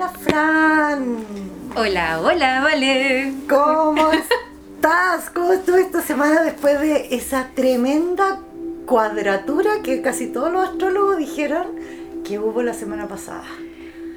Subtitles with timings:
[0.00, 1.16] Hola Fran.
[1.76, 3.34] Hola, hola, vale.
[3.46, 4.10] ¿Cómo
[4.74, 5.28] estás?
[5.28, 8.40] ¿Cómo estuvo esta semana después de esa tremenda
[8.86, 11.66] cuadratura que casi todos los astrólogos dijeron
[12.24, 13.44] que hubo la semana pasada?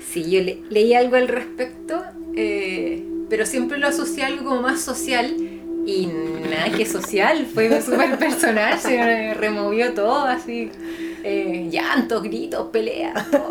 [0.09, 0.39] Sí, yo
[0.69, 2.01] leí algo al respecto,
[2.33, 5.35] eh, pero siempre lo asocié a algo como más social
[5.85, 6.05] y
[6.49, 10.71] nada que social, fue súper personal, se removió todo así,
[11.23, 13.47] eh, llantos, gritos, peleas, todo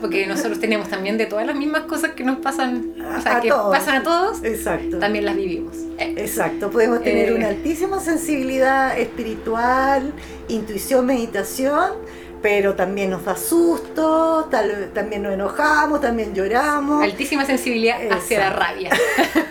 [0.00, 3.50] porque nosotros tenemos también de todas las mismas cosas que nos pasan, o sea, que
[3.50, 4.98] pasan a todos, Exacto.
[4.98, 5.76] también las vivimos.
[5.98, 6.14] Eh.
[6.16, 7.34] Exacto, podemos tener eh.
[7.34, 10.12] una altísima sensibilidad espiritual,
[10.48, 11.92] intuición, meditación,
[12.42, 17.04] pero también nos da susto, tal, también nos enojamos, también lloramos.
[17.04, 18.90] Altísima sensibilidad hacia la rabia.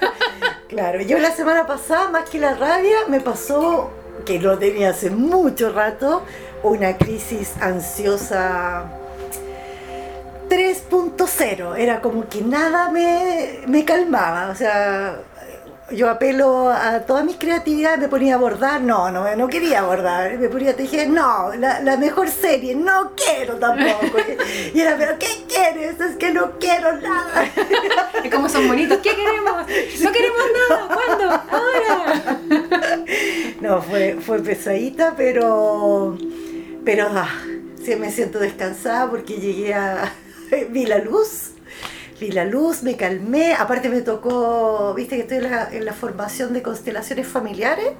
[0.67, 3.91] claro, yo la semana pasada, más que la rabia, me pasó,
[4.25, 6.23] que lo tenía hace mucho rato,
[6.63, 8.85] una crisis ansiosa
[10.49, 15.19] 3.0, era como que nada me, me, calmaba, o sea,
[15.91, 20.37] yo apelo a toda mi creatividad, me ponía a bordar, no, no, no quería bordar,
[20.37, 24.17] me ponía a tejer, no, la, la mejor serie, no quiero tampoco.
[24.73, 25.99] Y era, pero ¿qué quieres?
[25.99, 27.45] Es que no quiero nada.
[28.23, 29.65] Y como son bonitos, ¿qué queremos?
[30.01, 31.25] No queremos nada, ¿cuándo?
[31.51, 32.39] Ahora.
[33.61, 36.17] No, fue, fue pesadita, pero,
[36.89, 37.29] pero ah,
[37.85, 40.11] sí me siento descansada porque llegué a
[40.71, 41.51] vi la luz,
[42.19, 45.37] vi la luz, me calmé, aparte me tocó, viste que estoy
[45.77, 47.91] en la, formación de constelaciones familiares,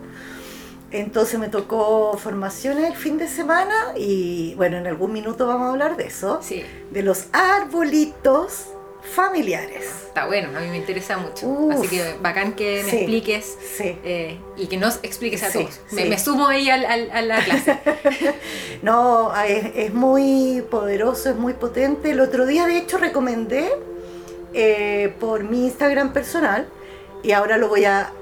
[0.90, 5.70] entonces me tocó formaciones el fin de semana y bueno, en algún minuto vamos a
[5.70, 6.64] hablar de eso, sí.
[6.90, 8.70] de los arbolitos
[9.10, 9.86] familiares.
[10.08, 11.70] Está bueno, a mí me interesa mucho.
[11.72, 15.80] Así que bacán que me expliques eh, y que nos expliques a todos.
[15.92, 17.80] Me, sumo ahí al, a la clase.
[18.82, 22.12] no, es, muy poderoso, es muy potente.
[22.12, 23.70] El otro día, de hecho, recomendé
[24.54, 26.68] eh, por mi Instagram personal
[27.24, 28.14] y ahora lo voy a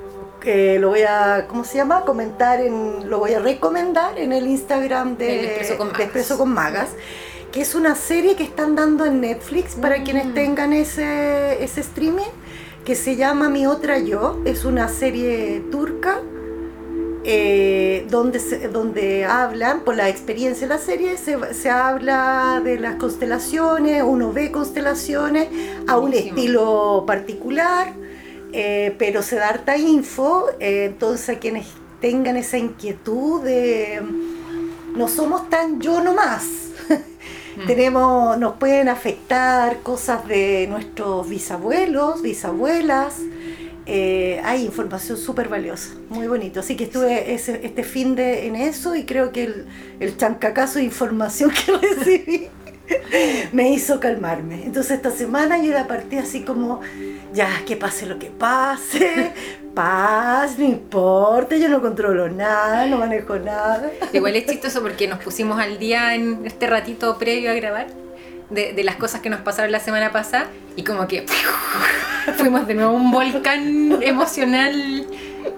[0.43, 2.01] eh, lo voy a, ¿cómo se llama?
[2.01, 6.89] Comentar en, lo voy a recomendar en el Instagram de, Expreso con Magas
[7.51, 10.33] que es una serie que están dando en Netflix para quienes mm.
[10.33, 12.31] tengan ese, ese streaming,
[12.85, 16.21] que se llama Mi Otra Yo, es una serie turca.
[17.29, 18.39] Eh, donde,
[18.71, 24.31] donde hablan, por la experiencia de la serie, se, se, habla de las constelaciones, uno
[24.31, 25.49] ve constelaciones
[25.87, 27.91] a un estilo particular,
[28.53, 31.67] eh, pero se da harta info, eh, entonces a quienes
[31.99, 34.01] tengan esa inquietud de
[34.95, 36.66] no somos tan yo nomás,
[37.57, 37.65] Mm.
[37.65, 43.15] Tenemos, nos pueden afectar cosas de nuestros bisabuelos, bisabuelas.
[43.87, 46.59] Eh, hay información súper valiosa, muy bonito.
[46.59, 49.65] Así que estuve ese, este fin de en eso y creo que el,
[49.99, 52.49] el chancacazo de información que recibí
[53.51, 54.65] me hizo calmarme.
[54.65, 56.81] Entonces esta semana yo la partí así como,
[57.37, 59.31] ya, que pase lo que pase,
[59.75, 63.91] paz, no importa, yo no controlo nada, no manejo nada.
[64.11, 67.87] Igual es chistoso porque nos pusimos al día en este ratito previo a grabar.
[68.49, 71.25] De, las cosas que nos pasaron la semana pasada y como que
[72.37, 75.05] fuimos de nuevo un volcán emocional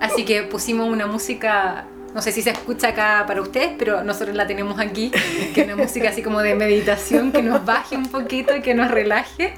[0.01, 1.85] así que pusimos una música
[2.15, 5.11] no sé si se escucha acá para ustedes, pero nosotros la tenemos aquí,
[5.53, 8.73] que es una música así como de meditación, que nos baje un poquito y que
[8.73, 9.53] nos relaje,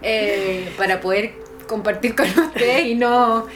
[0.00, 1.34] eh, para poder
[1.70, 3.46] compartir con ustedes y no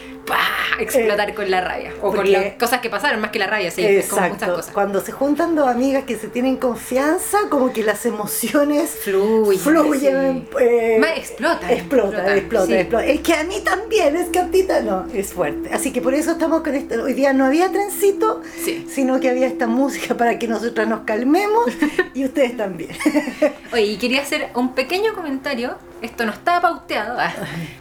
[0.79, 1.93] explotar eh, con la rabia.
[2.03, 4.75] O con las cosas que pasaron, más que la rabia, sí, como muchas cosas.
[4.75, 9.59] Cuando se juntan dos amigas que se tienen confianza, como que las emociones fluyen.
[9.61, 11.71] fluyen eh, explotan.
[11.71, 13.07] Explota, explota, explota.
[13.07, 15.71] Es que a mí también, es que a ti no, es fuerte.
[15.73, 17.03] Así que por eso estamos con esto.
[17.03, 18.43] Hoy día no había trencito,
[18.89, 21.67] sino que había esta música para que nosotras nos calmemos
[22.15, 22.91] y ustedes también.
[23.73, 25.77] Oye, y quería hacer un pequeño comentario.
[26.03, 27.33] Esto no estaba pauteado, ah,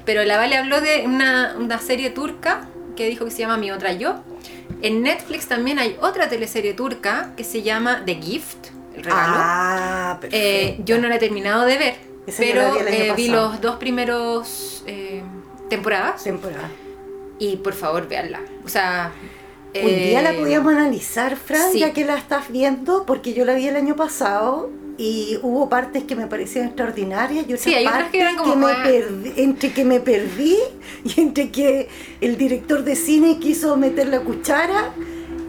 [0.05, 2.32] pero la Vale habló de una, una serie turca
[2.95, 4.23] que dijo que se llama Mi Otra Yo.
[4.81, 9.35] En Netflix también hay otra teleserie turca que se llama The Gift, el regalo.
[9.37, 11.95] Ah, eh, yo no la he terminado de ver,
[12.37, 15.23] pero eh, vi los dos primeros eh,
[15.69, 16.23] temporadas.
[16.23, 16.69] Temporada.
[17.39, 18.41] Y por favor, véanla.
[18.65, 19.11] O sea.
[19.75, 23.67] Un día la podíamos analizar, Fran, ya que la estás viendo, porque yo la vi
[23.67, 28.35] el año pasado y hubo partes que me parecían extraordinarias y otras partes que, eran
[28.35, 30.57] como, me perdí, entre que me perdí
[31.03, 31.89] y entre que
[32.21, 34.93] el director de cine quiso meter la cuchara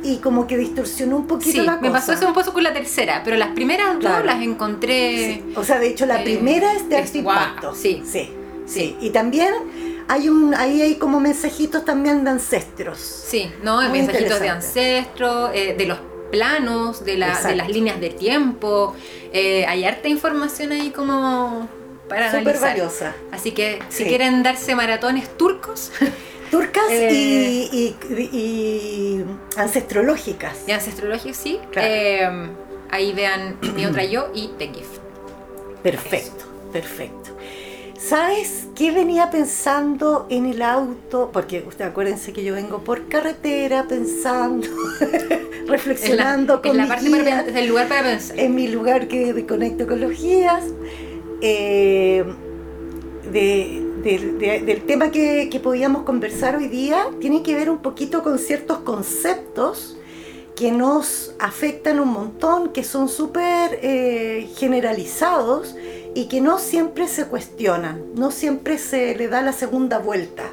[0.02, 1.82] y como que distorsionó un poquito la cosa.
[1.82, 5.42] me pasó eso un poco con la tercera, pero las primeras dos las encontré...
[5.56, 7.74] O sea, de hecho la eh, primera es de artefacto.
[7.74, 8.02] Sí.
[8.04, 8.30] sí,
[8.66, 8.96] sí.
[9.00, 9.54] Y también
[10.08, 12.98] hay un ahí hay como mensajitos también de ancestros.
[12.98, 13.80] Sí, ¿no?
[13.90, 15.98] mensajitos de ancestros, eh, de los
[16.30, 18.94] planos, de, de las líneas de tiempo.
[19.32, 21.68] Eh, hay harta información ahí como
[22.08, 22.68] para Súper analizar.
[22.70, 23.14] valiosa.
[23.32, 24.08] Así que si Sí.
[24.08, 25.90] quieren darse maratones turcos
[26.50, 27.08] Turcas Eh.
[27.12, 29.24] y, y- y
[29.56, 30.56] ancestrológicas.
[30.68, 31.88] y ancestrología, sí, Claro.
[31.90, 32.48] eh,
[32.90, 34.98] ahí vean Mi Otra Yo y The Gift.
[35.82, 37.33] Perfecto, perfecto.
[38.08, 41.30] ¿Sabes qué venía pensando en el auto?
[41.32, 44.66] Porque usted acuérdense que yo vengo por carretera pensando,
[45.00, 48.38] Es la, reflexionando con es la parte guía, para, del lugar para pensar.
[48.38, 50.64] en mi lugar que me conecto con los guías.
[51.40, 52.24] eh,
[53.32, 57.78] de- de- de- del tema que, que podíamos conversar hoy día tiene que ver un
[57.78, 59.96] poquito con ciertos conceptos
[60.56, 65.74] que nos afectan un montón, que son súper eh, generalizados
[66.14, 70.44] y que no siempre se cuestionan, no siempre se le da la segunda vuelta.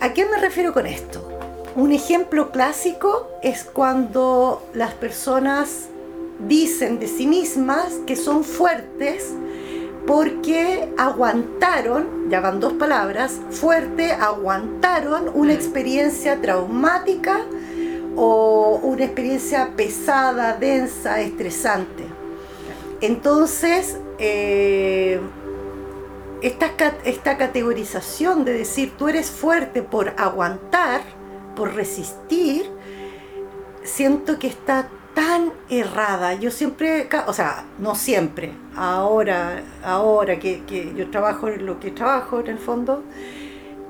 [0.00, 1.28] ¿A qué me refiero con esto?
[1.76, 5.88] Un ejemplo clásico es cuando las personas
[6.46, 9.34] dicen de sí mismas que son fuertes
[10.06, 17.44] porque aguantaron, ya van dos palabras, fuerte, aguantaron una experiencia traumática
[18.20, 22.02] o una experiencia pesada, densa, estresante.
[23.00, 25.20] Entonces, eh,
[26.42, 26.72] esta,
[27.04, 31.02] esta categorización de decir tú eres fuerte por aguantar,
[31.54, 32.68] por resistir,
[33.84, 36.34] siento que está tan errada.
[36.34, 41.92] Yo siempre, o sea, no siempre, ahora, ahora que, que yo trabajo en lo que
[41.92, 43.04] trabajo en el fondo,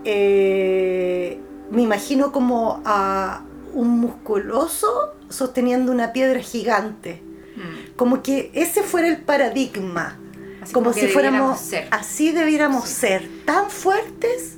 [0.04, 1.40] eh,
[1.70, 3.42] me imagino como a
[3.78, 7.22] un musculoso sosteniendo una piedra gigante.
[7.56, 7.94] Mm.
[7.96, 10.18] Como que ese fuera el paradigma.
[10.60, 11.86] Así como, si fuéramos, ser.
[11.92, 12.94] así debiéramos Sí.
[13.06, 14.56] ser, tan fuertes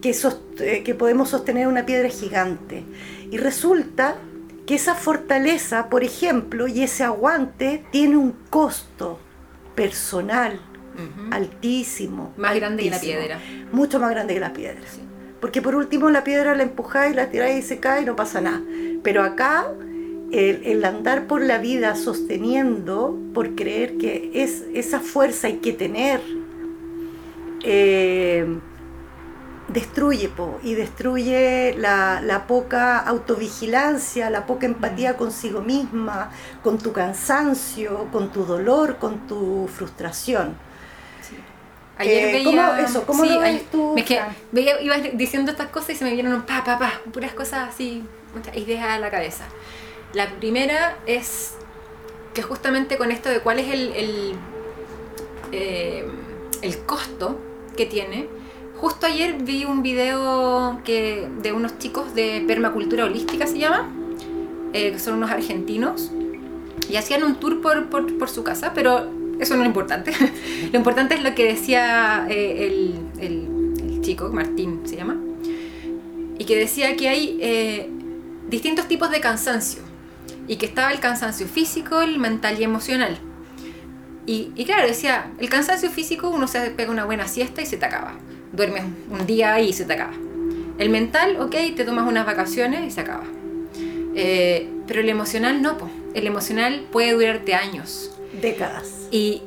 [0.00, 0.16] que,
[0.60, 2.84] eh, que podemos sostener una piedra gigante.
[3.30, 4.16] Y resulta
[4.66, 9.18] que esa fortaleza, por ejemplo, y ese aguante tiene un costo
[9.74, 10.60] personal
[11.30, 12.32] altísimo.
[12.36, 13.40] Más grande que la piedra.
[13.72, 14.82] Mucho más grande que la piedra.
[14.86, 15.00] Sí.
[15.40, 18.40] Porque por último la piedra la empujáis, la tiráis y se cae y no pasa
[18.40, 18.62] nada.
[19.02, 19.66] Pero acá
[20.32, 25.72] el, el andar por la vida sosteniendo, por creer que es esa fuerza hay que
[25.72, 26.20] tener,
[27.62, 28.58] eh,
[29.68, 36.30] destruye po, y destruye la, la poca autovigilancia, la poca empatía consigo misma,
[36.62, 40.56] con tu cansancio, con tu dolor, con tu frustración.
[42.00, 42.44] Ayer Eh, veía.
[42.68, 43.02] ¿cómo eso?
[43.06, 44.20] ¿Cómo lo ves tú, Es que
[44.52, 48.02] veía, ibas diciendo estas cosas y se me vinieron pa, pa, pa, puras cosas así,
[48.34, 49.44] muchas ideas a la cabeza.
[50.14, 51.52] La primera es
[52.32, 54.32] que justamente con esto de cuál es el, el,
[55.52, 56.06] eh,
[56.62, 57.38] el costo
[57.76, 58.28] que tiene.
[58.78, 63.90] Justo ayer vi un video que, de unos chicos de permacultura holística, se llama,
[64.72, 66.10] eh, que son unos argentinos,
[66.88, 69.06] y hacían un tour por, por, por su casa, pero
[69.40, 70.12] eso no es lo importante.
[70.72, 72.94] lo importante es lo que decía eh, el,
[73.24, 73.48] el-
[73.90, 75.16] el chico, Martín se llama,
[76.38, 77.90] y que decía que hay eh,
[78.48, 79.82] distintos tipos de cansancio,
[80.48, 83.18] y que estaba el cansancio físico, el mental y emocional.
[84.26, 87.76] Y, y claro, decía, el cansancio físico uno se pega una buena siesta y se
[87.76, 88.14] te acaba.
[88.52, 90.12] Duermes un día y se te acaba.
[90.78, 93.24] El mental, ok, te tomas unas vacaciones y se acaba.
[94.14, 95.88] Eh, pero el emocional no, po.
[96.14, 98.09] el emocional puede durarte años.
[98.40, 98.90] Décadas.
[99.10, 99.42] Y,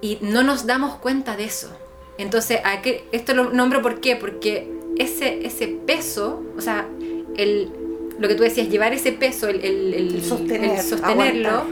[0.00, 1.70] y no nos damos cuenta de eso.
[2.18, 3.04] Entonces, ¿a qué?
[3.12, 4.16] esto lo nombro ¿por qué?
[4.16, 6.86] Porque ese, ese peso, o sea,
[7.36, 7.68] el,
[8.18, 11.64] lo que tú decías, llevar ese peso, el, el- el- El sostener, el sostenerlo.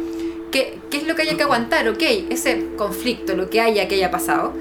[0.50, 1.88] ¿qué, ¿qué es lo que haya que aguantar?
[1.88, 4.52] Ok, ese conflicto, lo que haya que haya pasado,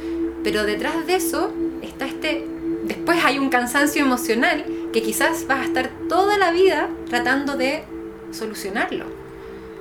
[0.43, 2.45] pero detrás de eso está este,
[2.85, 7.83] después hay un cansancio emocional que quizás vas a estar toda la vida tratando de
[8.31, 9.05] solucionarlo,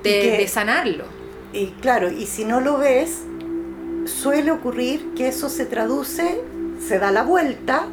[0.03, 1.05] de sanarlo.
[1.53, 3.19] Y claro, y si no lo ves,
[4.05, 6.41] suele ocurrir que eso se traduce,
[6.85, 7.87] se da la vuelta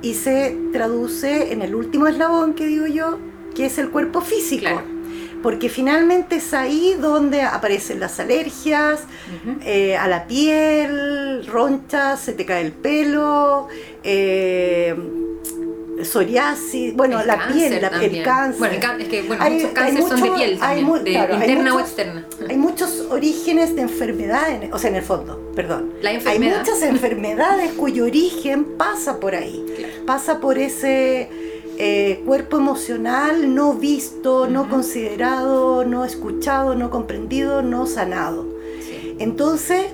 [0.00, 3.18] y se traduce en el último eslabón que digo yo,
[3.54, 4.62] que es el cuerpo físico.
[4.62, 4.94] Claro.
[5.42, 9.02] Porque finalmente es ahí donde aparecen las alergias,
[9.62, 13.68] eh, a la piel, ronchas, se te cae el pelo,
[14.02, 14.96] eh,
[16.02, 18.58] psoriasis, bueno, El la piel, la, el cáncer.
[18.58, 21.34] Bueno, el can- es que bueno, Hay- muchos cánceres son de piel también, de claro,
[21.36, 22.28] interna o externa.
[22.48, 25.92] Hay muchos orígenes de enfermedades, o sea, en el fondo, perdón.
[26.02, 29.92] La Hay muchas enfermedades cuyo origen pasa por ahí, Claro.
[30.06, 31.28] pasa por ese
[31.78, 38.46] eh, cuerpo emocional no visto, no considerado, no escuchado, no comprendido, no sanado.
[38.80, 39.16] Sí.
[39.18, 39.86] Entonces,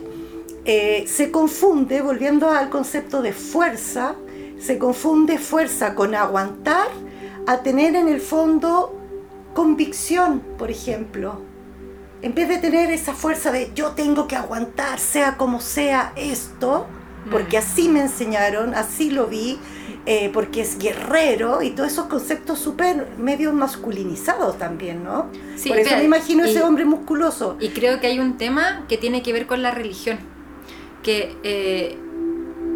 [0.66, 4.14] eh, se confunde, volviendo al concepto de fuerza,
[4.60, 6.86] se confunde fuerza con aguantar
[7.46, 8.94] a tener en el fondo
[9.54, 11.48] convicción, por ejemplo.
[12.22, 16.86] en vez de tener esa fuerza de yo tengo que aguantar, sea como sea esto,
[17.30, 17.60] porque Mm.
[17.60, 19.58] así me enseñaron, así lo vi,
[20.04, 25.28] eh, porque es guerrero y todos esos conceptos súper medio masculinizados también, ¿no?
[25.56, 27.56] Sí, Por eso me imagino ese y- hombre musculoso.
[27.58, 30.18] Y creo que hay un tema que tiene que ver con la religión.
[31.02, 31.96] Que, eh,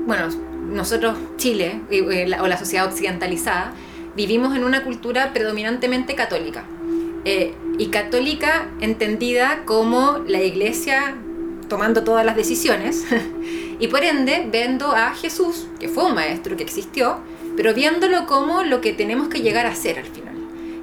[0.07, 0.29] bueno,
[0.71, 1.81] nosotros, Chile,
[2.27, 3.73] la- o la sociedad occidentalizada,
[4.17, 6.65] vivimos en una cultura predominantemente católica.
[7.25, 11.17] Eh, y católica entendida como la iglesia
[11.69, 13.05] tomando todas las decisiones.
[13.81, 17.19] y por ende, viendo a Jesús, que fue un maestro que existió,
[17.57, 20.24] pero viéndolo como lo que tenemos que llegar a ser al final.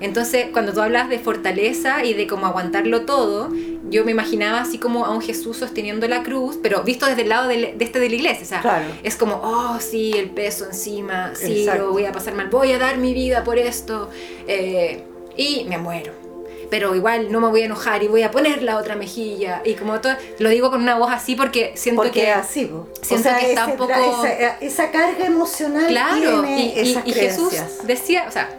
[0.01, 3.50] Entonces, cuando tú hablas de fortaleza y de cómo aguantarlo todo,
[3.89, 7.29] yo me imaginaba así como a un Jesús sosteniendo la cruz, pero visto desde el
[7.29, 8.43] lado de, de este de la iglesia.
[8.43, 8.86] O sea, Claro.
[9.03, 11.86] es como, oh, sí, el peso encima, sí, Exacto.
[11.88, 14.10] lo voy a pasar mal, voy a dar mi vida por esto,
[14.48, 15.03] eh,
[15.38, 16.13] y me muero.
[16.70, 19.62] Pero igual no me voy a enojar y voy a poner la otra mejilla.
[19.65, 22.31] Y como todo, lo digo con una voz así porque siento Porque que...
[22.31, 22.88] así, po.
[23.01, 23.91] siento que está un ese- poco-
[24.25, 27.53] esa, esa carga emocional Claro, tiene y, esas y Jesús
[27.84, 28.58] decía, o sea,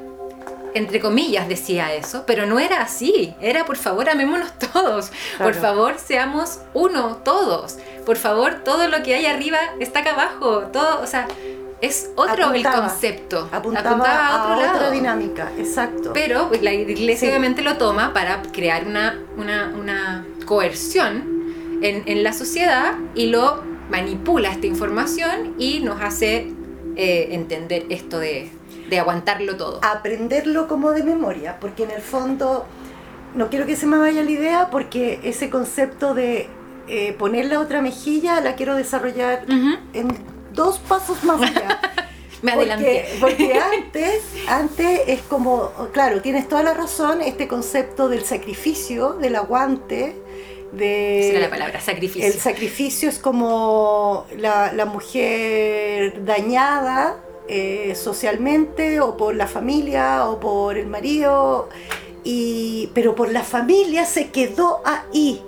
[0.74, 3.34] entre comillas decía eso, pero no era así.
[3.40, 5.10] Era, por favor, amémonos todos.
[5.38, 7.78] Por favor, seamos uno, todos.
[8.06, 10.64] Por favor, todo lo que hay arriba está acá abajo.
[10.72, 11.28] Todo, o sea,
[11.80, 13.48] es otro Apuntaba, el concepto.
[13.52, 16.12] Apuntaba, a, otra dinámica, exacto.
[16.12, 17.26] Pero pues, la iglesia Sí.
[17.28, 23.62] obviamente lo toma para crear una, una, una coerción en, en la sociedad y lo
[23.90, 26.52] manipula esta información y nos hace
[26.96, 28.50] eh, entender esto de,
[28.88, 29.80] de aguantarlo todo.
[29.82, 32.66] aprenderlo como de memoria, porque en el fondo,
[33.34, 36.48] no quiero que se me vaya la idea, porque ese concepto de
[36.88, 40.08] eh, poner la otra mejilla la quiero desarrollar en
[40.52, 41.80] dos pasos más allá.
[42.42, 43.08] Me Porque- adelanté.
[43.20, 49.36] Porque, antes, antes es como, claro, tienes toda la razón, este concepto del sacrificio, del
[49.36, 50.16] aguante,
[50.72, 51.38] de...
[51.40, 52.26] La palabra, sacrificio.
[52.26, 57.16] El sacrificio es como la, la mujer dañada
[57.54, 61.68] eh, socialmente o por la familia o por el marido,
[62.24, 65.42] y, pero por la familia se quedó ahí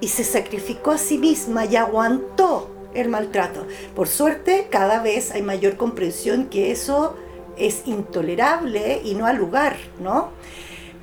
[0.00, 3.66] y se sacrificó a sí misma y aguantó el maltrato.
[3.94, 7.16] Por suerte, cada vez hay mayor comprensión que eso
[7.58, 10.30] es intolerable y no al lugar, ¿no?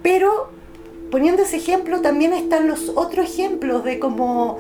[0.02, 0.50] Pero
[1.12, 4.58] poniendo ese ejemplo, también están los otros ejemplos de cómo,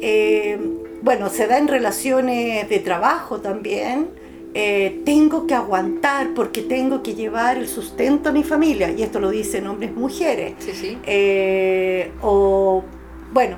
[0.00, 0.60] eh,
[1.02, 4.22] bueno, se da en relaciones de trabajo también.
[4.54, 9.18] Eh, tengo que aguantar porque tengo que llevar el sustento a mi familia, y esto
[9.18, 10.54] lo dicen hombres y mujeres.
[10.60, 10.98] Sí, sí.
[11.04, 12.84] Eh, o,
[13.32, 13.56] bueno,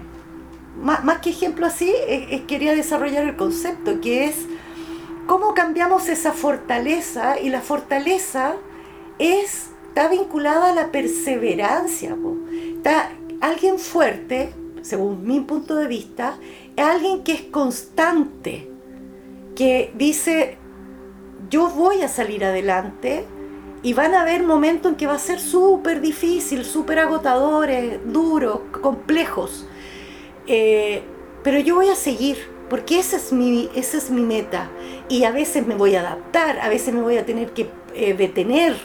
[0.83, 4.47] más, más que ejemplo así, eh, eh, quería desarrollar el concepto, que es
[5.27, 8.55] cómo cambiamos esa fortaleza, y la fortaleza
[9.19, 12.17] es, está vinculada a la perseverancia.
[12.17, 12.37] po.
[12.77, 13.11] Está,
[13.41, 14.51] alguien fuerte,
[14.81, 16.39] según mi punto de vista,
[16.75, 18.69] es alguien que es constante,
[19.55, 20.59] que dice,
[21.51, 23.27] yo voy a salir adelante,
[23.87, 28.61] y van a haber momentos en que va a ser súper difícil, súper agotadores, duros,
[28.81, 29.65] complejos.
[30.49, 31.03] Eh,
[31.45, 32.37] pero yo voy a seguir,
[32.69, 34.71] porque esa es, mi, esa es mi meta.
[35.09, 38.15] Y a veces me voy a adaptar, a veces me voy a tener que eh,
[38.15, 38.77] detener,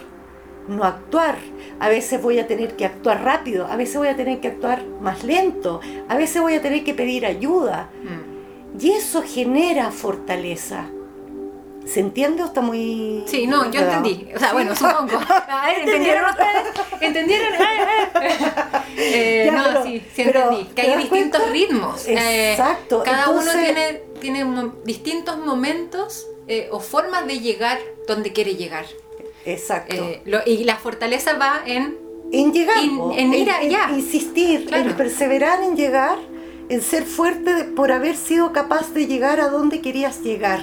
[0.67, 1.37] no actuar.
[1.79, 4.85] A veces voy a tener que actuar rápido, a veces voy a tener que actuar
[5.01, 7.89] más lento, a veces voy a tener que pedir ayuda.
[8.03, 8.79] Mm.
[8.79, 10.85] Y eso genera fortaleza.
[11.85, 13.23] ¿Se entiende o está muy.?
[13.27, 14.27] Sí, no, yo entendí.
[14.35, 15.19] O sea, bueno, supongo.
[15.29, 16.67] A ver, ¿entendieron ustedes?
[17.01, 17.47] ¿Entendieron?
[18.97, 20.65] Eh, Ya, no, pero- sí, sí pero, entendí.
[20.75, 21.51] Que ¿te hay distintos cuenta?
[21.51, 22.07] ritmos.
[22.07, 27.79] Eh, Exacto, cada entonces- uno tiene, tiene mo- distintos momentos eh, o formas de llegar
[28.07, 28.85] donde quiere llegar.
[29.45, 29.95] Exacto.
[29.95, 31.97] Eh, lo- y la fortaleza va en
[32.33, 33.89] en llegar, en- po, en ir allá.
[33.91, 34.89] insistir, Claro.
[34.91, 36.17] en perseverar en llegar,
[36.69, 40.61] en ser fuerte por haber sido capaz de llegar a donde querías llegar.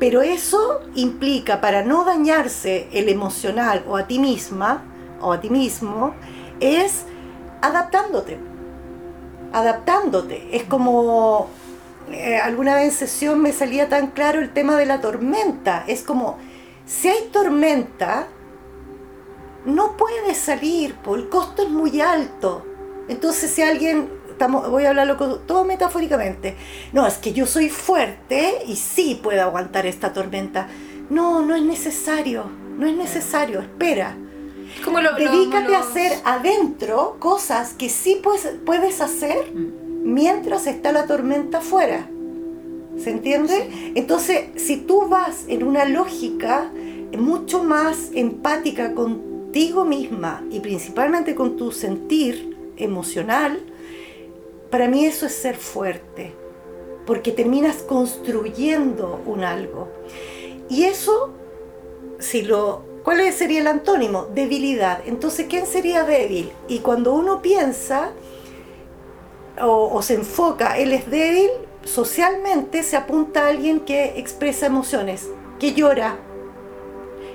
[0.00, 4.82] Pero eso implica, para no dañarse el emocional o a ti misma
[5.20, 6.14] o a ti mismo,
[6.58, 7.04] es
[7.60, 8.38] adaptándote.
[9.52, 10.56] Adaptándote.
[10.56, 11.50] Es como
[12.10, 15.84] eh, alguna vez en sesión me salía tan claro el tema de la tormenta.
[15.86, 16.38] Es como,
[16.86, 18.26] si hay tormenta,
[19.64, 22.64] no puedes salir, porque el costo es muy alto.
[23.08, 24.08] Entonces, si alguien,
[24.40, 26.56] estamos, voy a hablarlo con- todo metafóricamente,
[26.94, 30.66] no, es que yo soy fuerte y sí puedo aguantar esta tormenta.
[31.10, 32.44] No, no es necesario,
[32.78, 34.16] no es necesario, espera.
[34.74, 39.36] es como lo, lo- Dedícate a los- hacer adentro cosas que sí puedes, puedes hacer
[39.52, 40.14] Mm.
[40.14, 42.06] mientras está la tormenta afuera.
[42.96, 43.92] ¿Se entiende?
[43.94, 46.70] Entonces, si tú vas en una lógica
[47.18, 53.60] mucho más empática contigo misma y principalmente con tu sentir emocional,
[54.70, 56.34] para mí eso es ser fuerte,
[57.06, 59.88] porque terminas construyendo un algo.
[60.68, 61.30] Y eso,
[62.20, 64.26] si lo, ¿cuál sería el antónimo?
[64.32, 65.00] Debilidad.
[65.06, 66.52] Entonces, ¿quién sería débil?
[66.68, 68.12] Y cuando uno piensa
[69.60, 71.50] o, o se enfoca, él es débil,
[71.84, 76.16] socialmente se apunta a alguien que expresa emociones, que llora,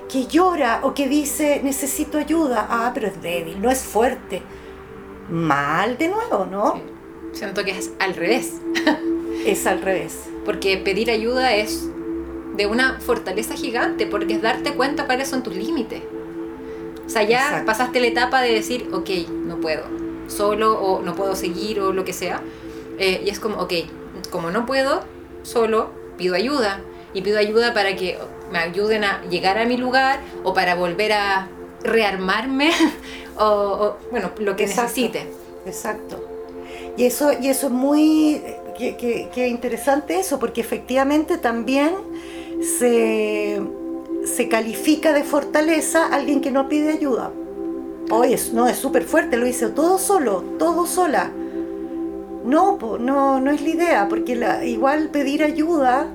[0.08, 2.66] que llora o que dice necesito ayuda.
[2.70, 4.42] Ah, pero es débil, no es fuerte.
[5.28, 6.95] Mal de nuevo, ¿no?
[7.36, 8.54] Siento que es al revés.
[9.46, 10.20] es al revés.
[10.46, 11.86] Porque pedir ayuda es
[12.56, 16.00] de una fortaleza gigante, porque es darte cuenta cuáles son tus límites.
[17.04, 19.84] O sea, ya pasaste la etapa de decir, ok, no puedo,
[20.28, 22.40] solo o no puedo seguir o lo que sea.
[22.98, 23.72] Eh, y es como, ok,
[24.30, 25.04] como no puedo,
[25.42, 26.80] solo pido ayuda.
[27.12, 28.18] Y pido ayuda para que
[28.50, 31.48] me ayuden a llegar a mi lugar o para volver a
[31.82, 32.70] rearmarme
[33.38, 35.30] o, bueno, lo que necesite.
[35.66, 36.35] Exacto.
[36.96, 38.40] Y eso, y eso es muy
[38.76, 41.92] que, que, interesante eso, porque efectivamente también
[42.78, 43.60] se,
[44.24, 47.32] se califica de fortaleza alguien que no pide ayuda.
[48.10, 51.30] Oye, no, es súper fuerte, lo hice todo solo, todo sola.
[52.44, 56.08] No, no, no es la idea, porque la, igual pedir ayuda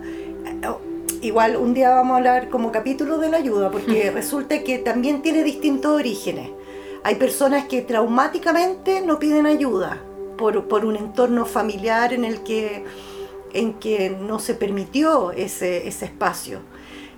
[1.21, 5.21] igual un día vamos a hablar como capítulo de la ayuda, porque resulta que también
[5.21, 6.49] tiene distintos orígenes.
[7.03, 10.01] Hay personas que traumáticamente no piden ayuda
[10.41, 12.83] por, un entorno familiar en el que,
[13.53, 16.59] en que no se permitió ese, espacio.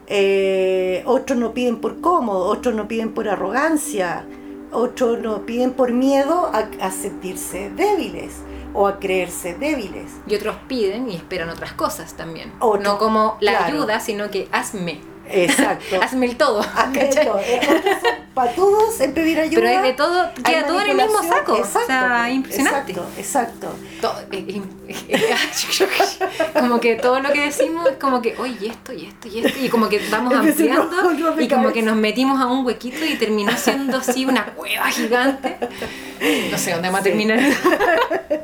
[0.08, 4.26] Eh, otros no piden por cómodo, otros no piden por arrogancia,
[4.72, 10.12] otros no piden por miedo a sentirse débiles o a creerse débiles.
[10.28, 12.52] Y otros piden y esperan otras cosas también.
[12.60, 15.13] no como la ayuda, sino que hazme.
[15.30, 15.96] Exacto.
[16.02, 16.62] hazme el todo.
[16.62, 17.40] Hazme el todo.
[18.34, 19.62] Para todos en pedir ayuda.
[19.62, 21.58] Pero hay de todo, queda todo en el mismo saco.
[21.58, 22.92] Exacto, o sea, impresionante.
[22.92, 23.76] Exacto, exacto.
[24.32, 24.62] Eh,
[25.10, 25.36] eh,
[26.60, 29.60] como que todo lo que decimos es como que, oye, esto y esto y esto.
[29.62, 33.56] Y como que vamos ampliando y como que nos metimos a un huequito y terminó
[33.56, 35.58] siendo así una cueva gigante.
[36.52, 37.40] No sé dónde va a terminar.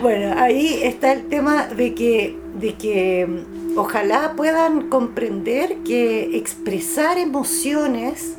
[0.00, 7.18] bueno, ahí está el tema de que, de que mm, ojalá puedan comprender que expresar
[7.18, 8.36] emociones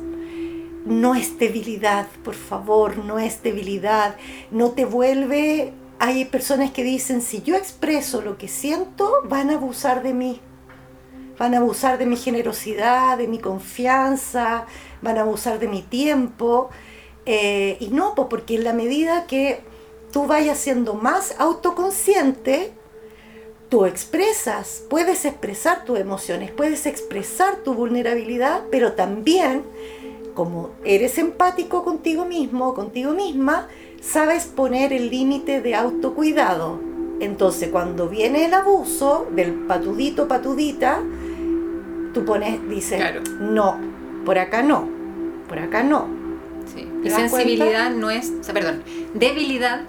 [0.86, 4.16] no es debilidad, por favor, no es debilidad,
[4.50, 5.72] no te vuelve...
[5.98, 10.42] Hay personas que dicen, si yo expreso lo que siento, van a abusar de mí,
[11.38, 14.66] van a abusar de mi generosidad, de mi confianza,
[15.00, 16.68] van a abusar de mi tiempo.
[17.26, 19.60] Eh, y no, porque en la medida que
[20.12, 22.72] tú vayas siendo más autoconsciente,
[23.68, 29.62] tú expresas, puedes expresar tus emociones, puedes expresar tu vulnerabilidad, pero también,
[30.34, 33.68] como eres empático contigo mismo, contigo misma,
[34.00, 36.80] sabes poner el límite de autocuidado.
[37.18, 41.02] Entonces, cuando viene el abuso del patudito, patudita,
[42.14, 43.02] tú pones, dices,
[43.40, 43.78] no,
[44.24, 44.88] por acá no,
[45.48, 46.15] por acá no.
[47.04, 48.82] Y sensibilidad no es, o sea, perdón,
[49.14, 49.82] debilidad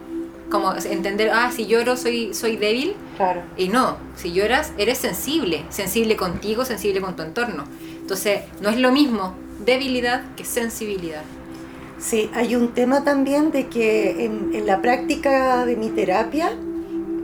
[0.49, 2.95] como entender, ah, si lloro soy, soy débil.
[3.17, 3.41] Claro.
[3.57, 7.65] Y no, si lloras eres sensible, sensible contigo, sensible con tu entorno.
[7.99, 9.33] Entonces, no es lo mismo
[9.65, 11.23] debilidad que sensibilidad.
[11.99, 16.51] Sí, hay un tema también de que en, la práctica de mi terapia,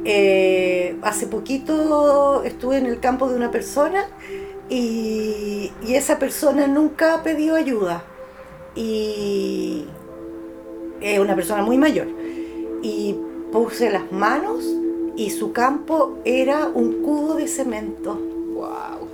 [0.06, 4.06] eh, hace poquito estuve en el campo de una persona
[4.70, 8.04] y, y esa persona nunca pedido ayuda.
[8.76, 9.86] Y
[11.02, 12.08] es una persona muy mayor
[12.82, 13.16] y
[13.52, 14.66] puse las manos
[15.16, 18.20] y su campo era un cubo de cemento.
[18.54, 19.08] Wow.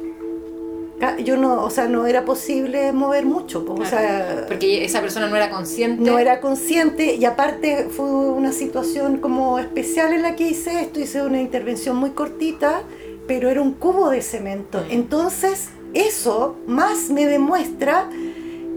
[1.23, 5.35] Yo no, o sea, no era posible mover mucho, o sea, porque esa persona no
[5.37, 6.03] era consciente.
[6.03, 10.99] No era consciente y aparte fue una situación como especial en la que hice esto,
[10.99, 12.83] hice una intervención muy cortita,
[13.27, 14.79] pero era un cubo de cemento.
[14.79, 14.91] Mm.
[14.91, 18.09] Entonces, eso más me demuestra,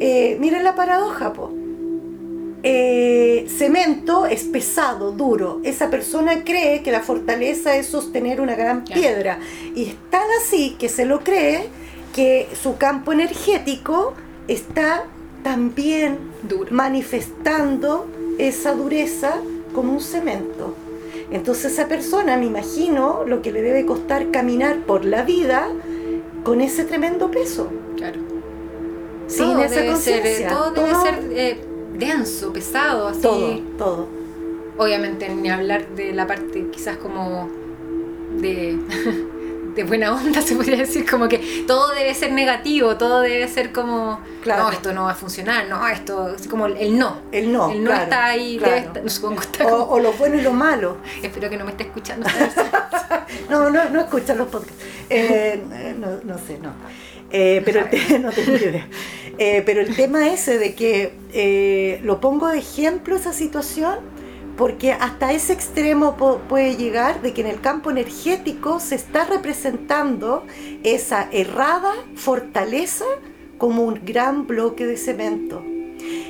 [0.04, 1.52] eh, miren la paradoja, po
[2.64, 5.60] eh, cemento es pesado, duro.
[5.64, 9.38] Esa persona cree que la fortaleza es sostener una gran piedra.
[9.74, 11.68] Y es tan así que se lo cree
[12.14, 14.14] que su campo energético
[14.46, 15.04] está
[15.42, 16.18] también
[16.70, 18.06] manifestando
[18.38, 19.34] esa dureza
[19.74, 20.76] como un cemento.
[21.30, 25.68] Entonces esa persona, me imagino, lo que le debe costar caminar por la vida
[26.44, 27.70] con ese tremendo peso.
[27.96, 28.31] Claro.
[29.28, 30.48] Esa conciencia.
[30.48, 33.20] Todo, debe ser eh, denso, pesado, así.
[33.22, 34.08] Todo, todo.
[34.78, 37.48] Obviamente, ni hablar de la parte quizás como
[38.40, 38.78] de,
[39.74, 43.72] de buena onda, se podría decir, como que todo debe ser negativo, todo debe ser
[43.72, 44.64] como, Claro.
[44.64, 47.18] no, esto no va a funcionar, no, esto, es como el no.
[47.30, 47.70] El no.
[47.70, 48.74] El no claro, está ahí, claro.
[48.74, 50.96] debe estar- supongo que está O, como- o lo bueno y lo malo.
[51.22, 52.26] Espero que no me esté escuchando.
[53.48, 54.82] No, no, no escuchan los podcasts.
[55.08, 56.72] Eh, eh, no, no sé, no.
[57.32, 58.86] Eh, pero el no tengo idea.
[59.38, 63.98] Eh, pero el tema ese de que eh, lo pongo de ejemplo esa situación
[64.56, 66.16] porque hasta ese extremo
[66.48, 70.44] puede llegar de que en el campo energético se está representando
[70.84, 73.06] esa errada fortaleza
[73.56, 75.64] como un gran bloque de cemento.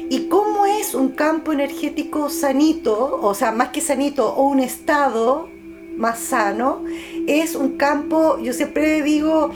[0.08, 5.48] ¿Y cómo es un campo energético sanito, o sea, más que sanito, o un estado
[5.96, 6.84] más sano?
[7.26, 9.50] Es un campo, yo siempre digo,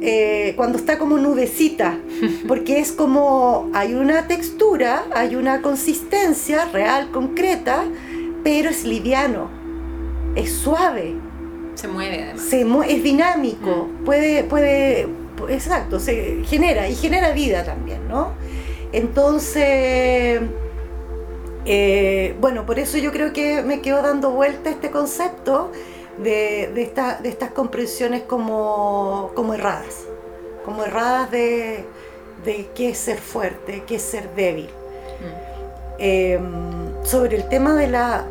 [0.00, 1.98] eh, cuando está como nubecita,
[2.48, 7.84] porque es como, hay una textura, hay una consistencia real, concreta,
[8.44, 9.48] pero es liviano,
[10.34, 11.14] es suave,
[11.74, 12.42] Se mueve además.
[12.42, 15.08] se es dinámico, puede, puede,
[15.48, 18.32] exacto, se genera y genera vida también, ¿no?
[18.92, 20.40] Entonces,
[21.64, 25.72] eh, bueno, por eso yo creo que me quedo dando vuelta este concepto
[26.18, 30.04] de, de, esta- de estas comprensiones como, como erradas,
[30.64, 31.84] como erradas de,
[32.44, 34.66] de qué es ser fuerte, qué es ser débil.
[34.66, 35.46] Mm.
[35.98, 36.38] Eh,
[37.04, 38.24] sobre el tema de la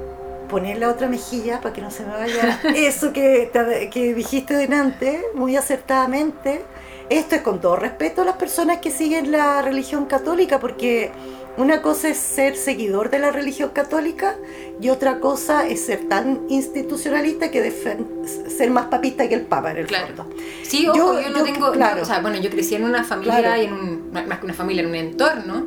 [0.50, 3.50] poner la otra mejilla para que no se me vaya eso que,
[3.91, 6.62] que dijiste delante muy acertadamente
[7.10, 11.10] esto es con todo respeto a las personas que siguen la religión católica porque
[11.58, 14.36] una cosa es ser seguidor de la religión católica
[14.82, 19.78] y otra cosa es ser tan institucionalista que ser más papista que el papa en
[19.78, 20.08] el Claro.
[20.08, 20.30] fondo.
[20.63, 21.72] Sí, ojo, Yo- yo, no yo- tengo.
[21.72, 21.98] claro.
[21.98, 23.62] yo- o sea, bueno, yo crecí en una familia Claro.
[23.62, 24.12] y en un.
[24.12, 25.65] Más que una familia, en un entorno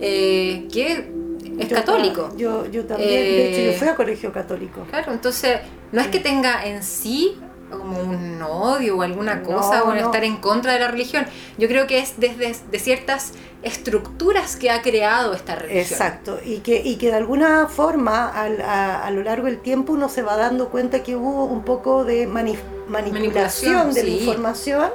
[0.00, 1.10] eh, que
[1.58, 2.30] es católico.
[2.36, 4.86] Yo, yo también, de hecho Eh, yo fui a colegio católico.
[4.90, 5.58] Claro, entonces
[5.90, 7.36] no es que tenga en sí
[7.70, 9.94] como un odio o alguna No, cosa o no.
[9.96, 11.26] estar en contra de la religión.
[11.58, 15.82] Yo creo que es desde de ciertas estructuras que ha creado esta religión.
[15.84, 19.92] Exacto, y que, y que de alguna forma al- a, a lo largo del tiempo
[19.92, 22.56] uno se va dando cuenta que hubo un poco de mani-
[22.88, 24.90] manipulación, Manipulación, de la información,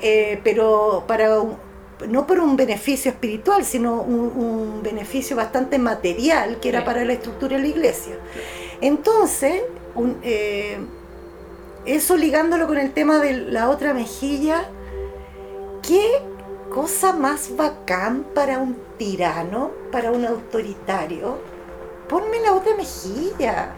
[0.00, 1.28] eh, pero para
[2.08, 6.86] no por un beneficio espiritual, sino un, un beneficio bastante material que era Sí.
[6.86, 8.14] para la estructura de la iglesia.
[8.80, 9.62] Entonces,
[9.94, 10.78] un, eh,
[11.86, 14.64] eso ligándolo con el tema de la otra mejilla,
[15.86, 16.04] ¿qué
[16.72, 21.38] cosa más bacán para un tirano, para un autoritario?
[22.08, 23.70] Ponme la otra mejilla.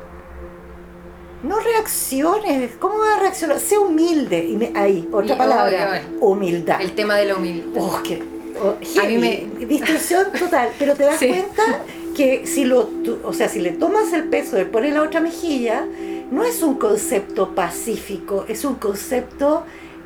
[1.43, 2.73] No reacciones.
[2.79, 3.59] ¿Cómo vas a reaccionar?
[3.59, 4.45] Sé humilde.
[4.45, 5.91] Y me- ahí, otra Y- palabra.
[5.93, 6.19] oye.
[6.21, 6.81] Humildad.
[6.81, 7.83] El tema de la humildad.
[7.83, 8.23] Oh, qué-
[8.63, 10.69] oh, A mí heavy, Distorsión total.
[10.79, 11.29] Pero te das Sí.
[11.29, 11.81] cuenta
[12.17, 15.21] que si lo, tú- o sea, si le tomas el peso de poner la otra
[15.21, 15.85] mejilla,
[16.33, 19.63] no es un concepto pacífico, es un concepto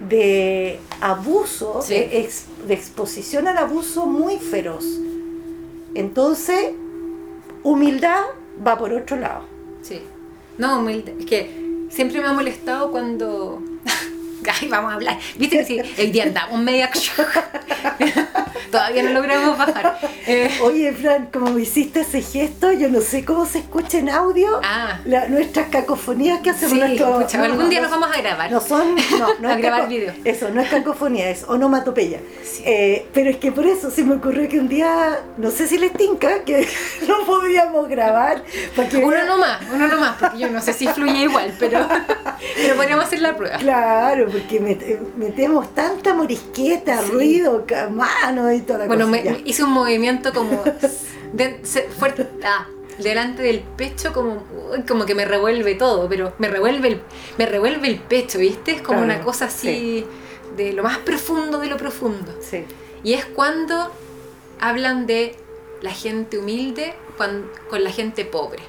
[0.06, 1.94] de abuso, Sí.
[1.94, 4.84] de, ex- de exposición al abuso muy feroz.
[5.94, 6.72] Entonces,
[7.62, 8.22] humildad
[8.66, 9.44] va por otro lado.
[9.82, 10.00] Sí.
[10.58, 11.14] No, humilde.
[11.18, 13.62] Es que siempre me ha molestado cuando.
[14.60, 15.18] Ay, vamos a hablar.
[15.36, 16.90] Viste que sí, hoy día andamos media.
[18.70, 19.98] Todavía no logramos bajar.
[20.26, 24.10] Eh, Oye, Fran, como me hiciste ese gesto, yo no sé cómo se escucha en
[24.10, 27.88] audio ah, la- nuestras cacofonías que hacemos sí, nuestro- pucha, no, algún no, día no,
[27.88, 28.50] nos vamos a grabar.
[28.50, 30.12] No son, no, no A es grabar video.
[30.24, 32.18] Eso, no es cacofonía, es onomatopeya.
[32.44, 32.62] Sí.
[32.66, 35.78] Eh, pero es que por eso se me ocurrió que un día, no sé si
[35.78, 36.68] les tinca, que
[37.06, 38.42] no podríamos grabar.
[38.74, 41.86] Porque Uno nomás, uno nomás, porque yo no sé si fluye igual, pero,
[42.56, 43.56] pero podríamos hacer la prueba.
[43.58, 47.10] Claro, porque met- metemos tanta morisqueta, Sí.
[47.10, 49.22] ruido, mano y toda la Bueno, cosa.
[49.44, 50.62] hice un movimiento como
[51.32, 52.66] de- se- fuerte, ah,
[52.98, 54.42] delante del pecho, como,
[54.88, 57.00] como que me revuelve todo, pero me revuelve el,
[57.38, 58.72] me revuelve el pecho, ¿viste?
[58.72, 60.06] Es como Claro, una cosa así
[60.56, 62.34] de lo más profundo de lo profundo.
[62.40, 62.64] Sí,
[63.02, 63.90] Y es cuando
[64.60, 65.34] hablan de
[65.82, 68.62] la gente humilde con la gente pobre.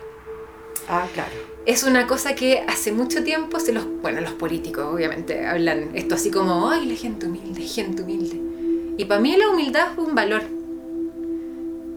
[0.90, 1.57] ah, claro.
[1.68, 6.16] Es una cosa que hace mucho tiempo se los, bueno, los políticos obviamente hablan esto
[6.16, 8.40] así como, ay, la gente humilde, gente humilde.
[8.98, 10.44] Y para mí la humildad es un valor.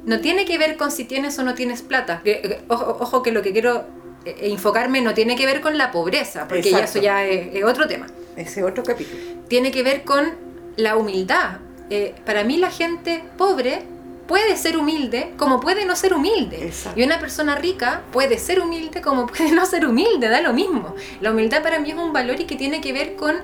[0.07, 2.21] No tiene que ver con si tienes o no tienes plata.
[2.25, 3.85] Que, eh, ojo, ojo que lo que quiero
[4.25, 7.63] eh, enfocarme no tiene que ver con la pobreza, porque ya eso ya es, es
[7.63, 8.09] otro tema.
[8.35, 9.23] Ese otro capítulo.
[9.47, 10.35] Tiene que ver con
[10.75, 11.59] la humildad.
[11.91, 13.85] Eh, para mí la gente pobre
[14.31, 16.67] puede ser humilde como puede no ser humilde.
[16.67, 16.99] Exacto.
[17.01, 20.95] Y una persona rica puede ser humilde como puede no ser humilde, da lo mismo.
[21.21, 23.35] La humildad para mí es un valor y que tiene que ver con...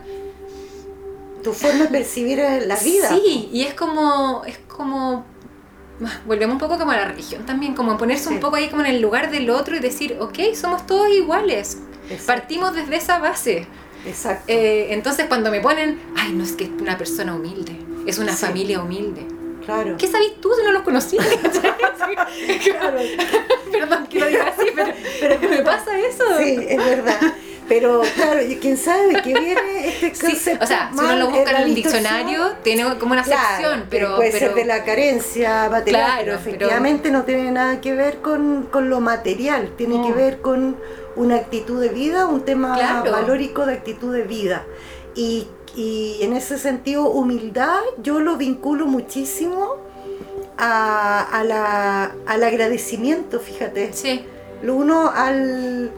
[1.42, 3.08] Tu forma de percibir la vida.
[3.08, 4.42] Sí, y es como...
[4.46, 5.24] Es como
[6.26, 8.34] volvemos un poco como a la religión también, como ponerse Sí.
[8.34, 11.78] un poco ahí como en el lugar del otro y decir, ok, somos todos iguales.
[12.10, 12.26] Exacto.
[12.26, 13.66] Partimos desde esa base.
[14.06, 14.44] Exacto.
[14.46, 18.32] Eh, entonces cuando me ponen, ay, no es que es una persona humilde, es una
[18.34, 18.46] Sí.
[18.46, 19.26] familia humilde.
[19.66, 19.96] Claro.
[19.98, 21.18] ¿Qué sabes tú si no los conocí?
[22.64, 22.98] Claro.
[23.72, 26.24] Perdón que lo diga así, pero, pero me pasa eso.
[26.38, 27.18] Sí, es verdad.
[27.68, 30.64] Pero claro, quién sabe qué viene este Sí, concepto.
[30.64, 34.14] o sea, si uno lo busca en el diccionario, tiene como una Claro, sección, pero,
[34.16, 37.92] puede pero ser de la carencia material, Claro, pero pero- efectivamente no tiene nada que
[37.92, 40.76] ver con, con lo material, tiene que ver con
[41.16, 43.10] una actitud de vida, un tema Claro.
[43.10, 44.64] valórico de actitud de vida.
[45.16, 49.76] Y, y en ese sentido, humildad, yo lo vinculo muchísimo
[50.58, 54.22] a, a la- al agradecimiento, fíjate sí,
[54.62, 55.90] lo uno al,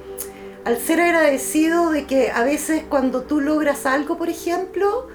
[0.64, 5.06] al ser agradecido de que a veces cuando tú logras algo, por ejemplo,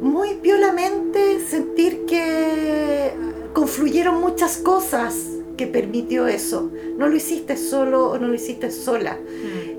[0.00, 3.12] muy violamente sentir que
[3.52, 5.14] confluyeron muchas cosas
[5.56, 6.70] que permitió eso.
[6.96, 9.18] No lo hiciste solo o no lo hiciste sola.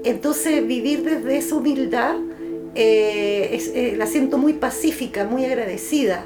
[0.03, 2.15] Entonces vivir desde esa humildad
[2.75, 6.25] eh, es- eh, la siento muy pacífica, muy agradecida.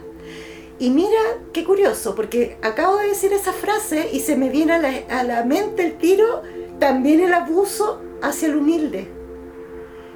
[0.80, 1.20] Y mira,
[1.54, 5.24] qué curioso, porque acabo de decir esa frase y se me viene a la, a
[5.24, 6.44] la mente el tiro
[6.80, 9.08] también el abuso hacia el humilde.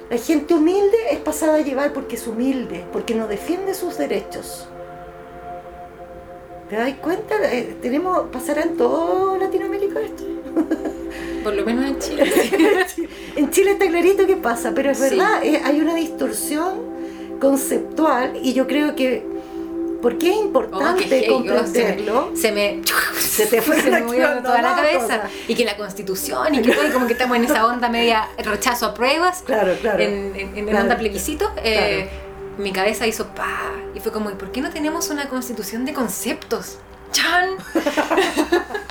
[0.08, 4.68] La gente humilde es pasada a llevar porque es humilde, porque no defiende sus derechos.
[6.68, 7.34] ¿Te das cuenta?
[7.52, 10.22] Eh, tenemos, ¿Pasará en toda Latinoamérica esto?
[11.42, 12.32] por lo menos en Chile.
[13.36, 16.92] En Chile está clarito que pasa, pero es verdad, eh, hay una distorsión
[17.40, 19.26] conceptual y yo creo que,
[20.02, 22.82] porque es importante qué oh, comprenderlo, se me,
[23.18, 25.22] Se te fue se me toda la cabeza.
[25.48, 28.28] Y que la constitución, y que todo, y como que estamos en esa onda media
[28.38, 29.98] rechazo a pruebas, claro, claro.
[30.02, 30.82] en, en, en Claro.
[30.82, 32.08] onda plebiscito, eh,
[32.58, 35.94] mi cabeza hizo pa, y fue como, ¿y por qué no tenemos una constitución de
[35.94, 36.78] conceptos?
[37.12, 37.50] ¡Chan!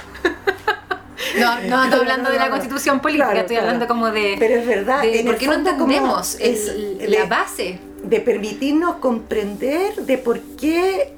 [1.40, 3.68] No, no ando hablando de la constitución política, Claro, estoy claro.
[3.72, 7.26] hablando como de, Pero es verdad, de por qué no entendemos el- es la de-
[7.28, 7.80] base.
[8.04, 11.14] de permitirnos comprender de por qué,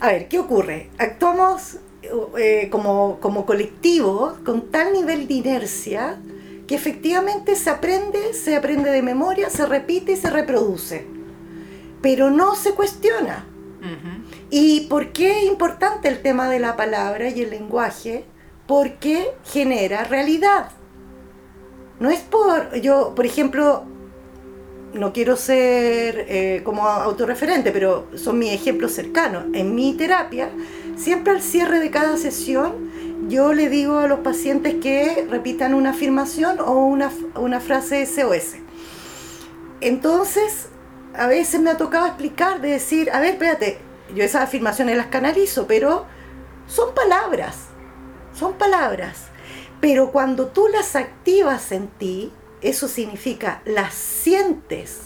[0.00, 0.88] a ver, ¿qué ocurre?
[0.98, 1.76] Actuamos
[2.38, 6.16] eh, como, como colectivo con tal nivel de inercia
[6.66, 11.06] que efectivamente se aprende, se aprende de memoria, se repite y se reproduce,
[12.02, 13.46] pero no se cuestiona.
[14.50, 18.24] ¿Y por qué es importante el tema de la palabra y el lenguaje?
[18.66, 20.70] Porque genera realidad.
[22.00, 23.84] No es por, yo, por ejemplo,
[24.94, 29.44] no quiero ser eh, como autorreferente, pero son mis ejemplos cercanos.
[29.52, 30.50] En mi terapia,
[30.96, 32.90] siempre al cierre de cada sesión,
[33.28, 38.56] yo le digo a los pacientes que repitan una afirmación o una, una frase SOS.
[39.80, 40.68] Entonces,
[41.14, 43.78] a veces me ha tocado explicar, de decir, a ver, espérate,
[44.14, 46.06] yo esas afirmaciones las canalizo, pero
[46.66, 47.68] son palabras,
[48.34, 49.28] son palabras.
[49.80, 55.00] Pero cuando tú las activas en ti, eso significa las sientes.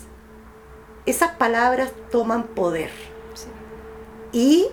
[1.06, 2.90] Esas palabras toman poder.
[3.34, 3.48] Sí.
[4.32, 4.66] Y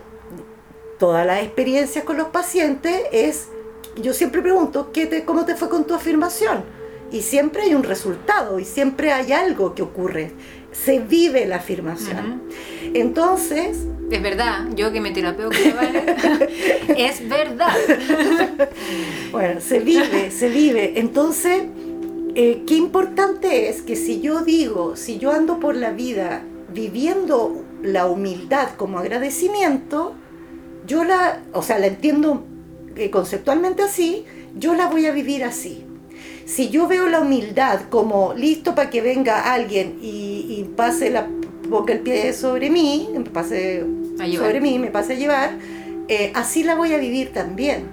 [1.00, 3.48] todas las experiencias con los pacientes es,
[3.96, 6.64] yo siempre pregunto, ¿qué te, ¿cómo te fue con tu afirmación?
[7.12, 10.34] Y siempre hay un resultado y siempre hay algo que ocurre.
[10.72, 12.44] Se vive la afirmación.
[12.94, 13.78] Entonces,
[14.12, 15.58] Es verdad, yo que me terapeo con
[16.98, 17.76] es verdad.
[19.32, 21.00] Bueno, se vive, se vive.
[21.00, 21.64] Entonces,
[22.36, 27.64] eh, qué importante es que si yo digo, si yo ando por la vida viviendo
[27.82, 30.14] la humildad como agradecimiento,
[30.86, 32.46] yo la, o sea, la entiendo
[32.96, 35.84] eh, conceptualmente así, yo la voy a vivir así.
[36.46, 41.28] Si yo veo la humildad como listo para que venga alguien y, y pase la
[41.68, 43.86] boca el pie sobre mí, me pase
[44.36, 45.58] sobre mí, me pase a llevar,
[46.08, 47.88] eh, así la voy a vivir también.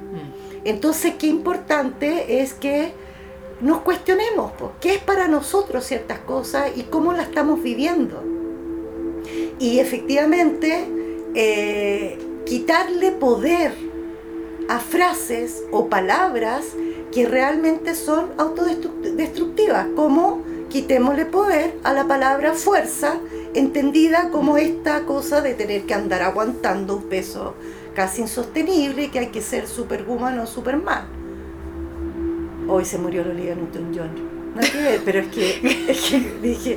[0.65, 2.93] Entonces, qué importante es que
[3.61, 8.23] nos cuestionemos po, qué es para nosotros ciertas cosas y cómo las estamos viviendo.
[9.59, 10.85] Y efectivamente,
[11.35, 13.73] eh, quitarle poder
[14.69, 16.67] a frases o palabras
[17.13, 23.19] que realmente son autodestructivas, como quitémosle poder a la palabra fuerza,
[23.55, 27.55] entendida como esta cosa de tener que andar aguantando un peso
[27.95, 31.05] casi insostenible, que hay que ser superwoman o superman.
[32.69, 34.33] Hoy se murió Olivia Newton-John.
[34.55, 36.77] Nada que ver, pero es que, es que dije,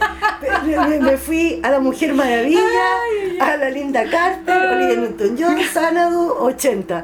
[1.02, 2.62] me, fui a la Mujer Maravilla,
[3.42, 7.04] a la Linda Carter, Olivia Newton-John, Sanadu, 80.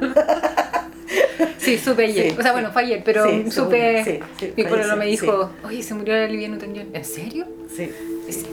[1.58, 2.32] Sí, supe ayer.
[2.32, 4.04] Sí, o sea, bueno, fue ayer, pero Sí, supe.
[4.04, 6.88] sí, sí, mi pueblo me dijo, oye, se murió la Olivia Newton-John.
[6.94, 7.46] ¿En serio?
[7.76, 7.92] Sí.
[8.30, 8.46] Sí.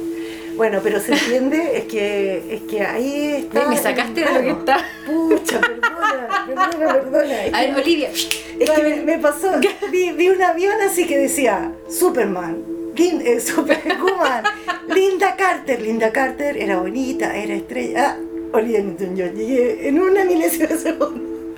[0.58, 3.68] Bueno, pero se entiende, es que, es que ahí está.
[3.68, 4.84] Me, sacaste de lo que está.
[5.06, 7.34] Pucha, perdona, perdona, perdona.
[7.56, 8.10] A ver, Olivia.
[8.10, 9.52] Es que me, me pasó,
[9.92, 12.56] vi, vi un avión así que decía Superman,
[12.96, 14.42] Lin- eh, Superwoman,
[14.92, 18.16] Linda Carter, Linda Carter era bonita, era estrella.
[18.16, 18.16] Ah,
[18.52, 21.54] Olivia Newton-John, llegué en una milésima de segundo.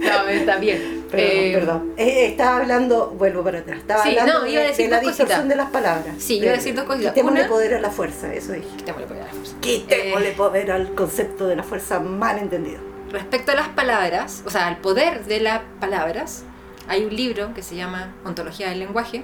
[0.00, 0.95] No, está bien.
[1.10, 1.92] Perdón, Eh, perdón.
[1.96, 4.90] Eh, estaba hablando, vuelvo para atrás, estaba Sí, hablando no, iba a de- decir de,
[4.90, 6.14] la distorsión de las palabras.
[6.18, 7.12] Sí, iba a decir dos cositas.
[7.12, 8.66] Quitémosle Una- poder a la fuerza, eso dije.
[8.76, 9.56] Quitémosle poder a la fuerza.
[9.60, 12.80] Quitémosle Eh, poder al concepto de la fuerza mal entendido.
[13.12, 16.42] Respecto a las palabras, o sea, al poder de las palabras,
[16.88, 19.22] hay un libro que se llama Ontología del Lenguaje.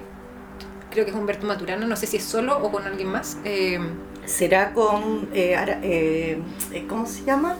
[0.89, 3.37] Creo que es Humberto Maturano, no sé si es solo o con alguien más.
[3.43, 3.79] Eh,
[4.25, 6.41] ¿Será con, Ara- eh,
[6.87, 7.57] ¿cómo se llama?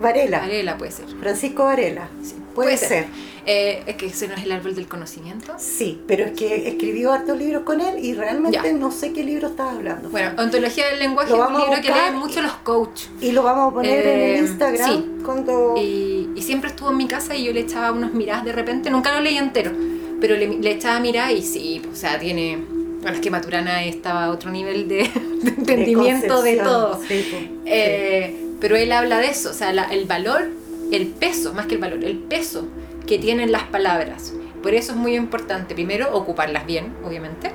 [0.00, 0.38] Varela.
[0.40, 1.06] Varela puede ser.
[1.20, 2.08] Francisco Varela.
[2.22, 3.06] Sí, Puede ser.
[3.44, 5.54] Eh, es que ese no es el árbol del conocimiento.
[5.58, 8.72] Sí, pero es que escribió hartos libros con él y realmente Ya.
[8.72, 10.10] no sé qué libro estaba hablando.
[10.10, 13.02] Bueno, Ontología del Lenguaje es un libro que leen mucho los coach.
[13.20, 15.06] y lo vamos a poner en Eh, el Instagram sí.
[15.24, 15.74] cuando...
[15.76, 18.90] Y, y siempre estuvo en mi casa y yo le echaba unos miradas de repente,
[18.90, 19.72] nunca lo leí entero,
[20.20, 22.58] pero le, le echaba miradas y sí, o sea, tiene...
[23.02, 25.10] Bueno, es que Maturana estaba a otro nivel de,
[25.42, 27.00] de entendimiento de, todo.
[27.08, 30.48] sí, pues, Eh, Pero él habla de eso, o sea, la- el valor,
[30.96, 32.66] el peso, más que el valor, el peso
[33.06, 34.32] que tienen las palabras.
[34.62, 37.50] Por eso es muy importante, primero, ocuparlas bien, obviamente.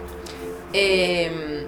[0.73, 1.63] Eh,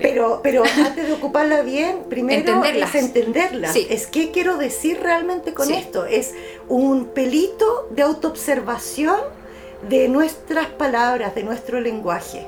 [0.00, 2.94] Pero, pero antes de ocuparla bien, primero Entenderlas.
[2.94, 3.72] es entenderlas.
[3.72, 3.86] Sí.
[3.90, 5.74] Es qué quiero decir realmente con Sí.
[5.74, 6.06] esto.
[6.06, 6.34] Es
[6.68, 9.16] un pelito de autoobservación
[9.88, 12.46] de nuestras palabras, de nuestro lenguaje.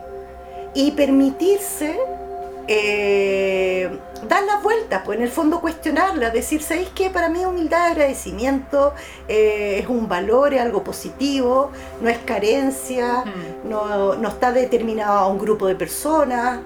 [0.74, 1.98] Y permitirse
[2.68, 3.88] eh,
[4.28, 7.10] dar las vueltas, pues en el fondo cuestionarla, decir, ¿sabéis qué?
[7.10, 8.92] Para mí humildad, agradecimiento
[9.26, 13.68] eh, es un valor, es algo positivo, no es carencia, Mm.
[13.70, 16.60] no, no está determinado a un grupo de personas.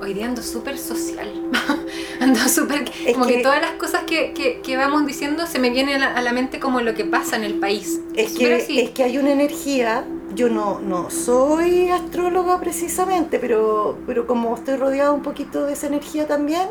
[0.00, 1.28] Hoy día ando súper social.
[2.20, 2.84] ando súper.
[3.04, 6.00] Es Como que, que- todas las cosas que, que- que vamos diciendo se me vienen
[6.02, 7.98] a la, mente como lo que pasa en el país.
[8.14, 8.78] Es que, así.
[8.80, 14.76] es que hay una energía, yo no, no soy astróloga precisamente, pero, pero como estoy
[14.76, 16.68] rodeada un poquito de esa energía también,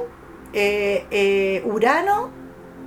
[0.54, 2.30] eh, eh, Urano,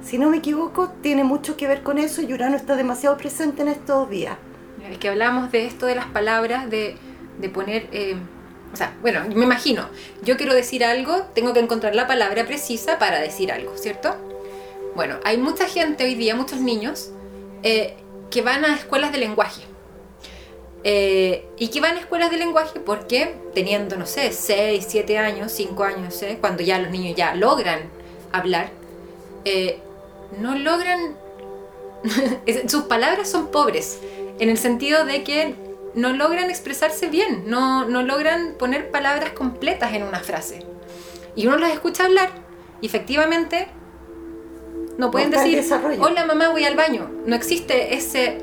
[0.02, 3.62] si no me equivoco, tiene mucho que ver con eso y Urano está demasiado presente
[3.62, 4.36] en estos días.
[4.90, 6.96] Es que hablamos de esto de las palabras, de,
[7.38, 7.88] de poner.
[7.92, 8.16] eh,
[8.72, 9.88] o sea, bueno, me imagino,
[10.22, 14.16] yo quiero decir algo, tengo que encontrar la palabra precisa para decir algo, ¿cierto?
[14.94, 17.10] Bueno, hay mucha gente hoy día, muchos niños,
[17.62, 17.96] eh,
[18.30, 19.62] que van a escuelas de lenguaje.
[20.82, 25.52] Eh, y que van a escuelas de lenguaje porque teniendo, no sé, 6, 7 años,
[25.52, 27.80] 5 años, cuando ya los niños ya logran
[28.32, 28.70] hablar,
[29.44, 29.78] eh,
[30.38, 31.16] no logran...
[32.66, 34.00] sus palabras son pobres,
[34.38, 35.54] en el sentido de que
[35.94, 40.64] no logran expresarse bien, no, no logran poner palabras completas en una frase.
[41.36, 42.30] Y uno las escucha hablar
[42.80, 43.68] y efectivamente
[44.98, 45.64] no pueden decir,
[46.00, 47.10] hola mamá, voy al baño.
[47.26, 48.38] No existe ese,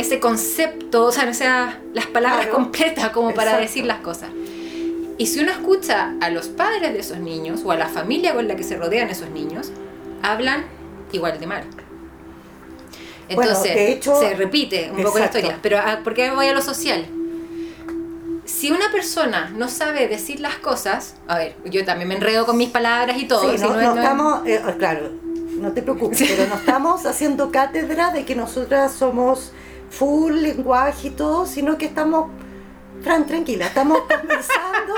[0.00, 2.56] ese concepto, o sea, no sea las palabras Claro.
[2.56, 3.62] completas como para Exacto.
[3.66, 4.30] decir las cosas.
[5.18, 8.48] Y si uno escucha a los padres de esos niños o a la familia con
[8.48, 9.70] la que se rodean esos niños,
[10.22, 10.64] hablan
[11.12, 11.64] igual de mal.
[13.34, 15.38] Bueno, Entonces, de hecho- se repite un poco la Exacto.
[15.38, 15.58] historia.
[15.62, 17.06] Pero ah, ¿por qué voy a lo social?
[18.44, 22.56] Si una persona no sabe decir las cosas, a ver, yo también me enredo con
[22.56, 23.50] mis palabras y todo.
[23.52, 25.10] Sí, si no, no no no es- estamos, eh, claro,
[25.60, 29.52] no te preocupes, pero no estamos haciendo cátedra de que nosotras somos
[29.90, 32.30] full lenguaje y todo, sino que estamos,
[33.02, 34.94] Fran, tranquila, estamos conversando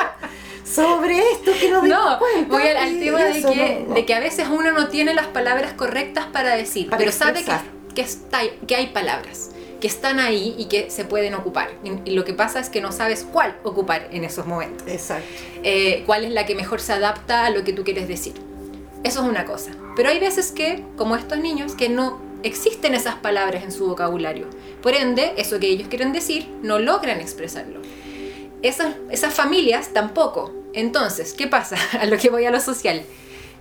[0.65, 4.15] sobre esto que nos No, cuenta voy al, al tema de que, no- de que
[4.15, 7.65] a veces uno no tiene las palabras correctas para decir, Para pero sabe que, expresar.
[7.95, 9.51] que, está, que hay palabras,
[9.81, 11.71] que están ahí y que se pueden ocupar.
[11.85, 14.87] Y, y lo que pasa es que no sabes cuál ocupar en esos momentos.
[14.87, 15.27] Exacto.
[15.65, 18.35] eh, cuál es la que mejor se adapta a lo que tú quieres decir.
[19.05, 19.73] Eso es una cosa.
[19.97, 24.47] Pero hay veces que, como estos niños, que no existen esas palabras en su vocabulario.
[24.83, 27.81] Por ende, eso que ellos quieren decir, no logran expresarlo.
[28.63, 30.53] Esas, esas familias tampoco.
[30.73, 31.77] Entonces, ¿qué pasa?
[32.01, 33.03] A lo que voy a lo social.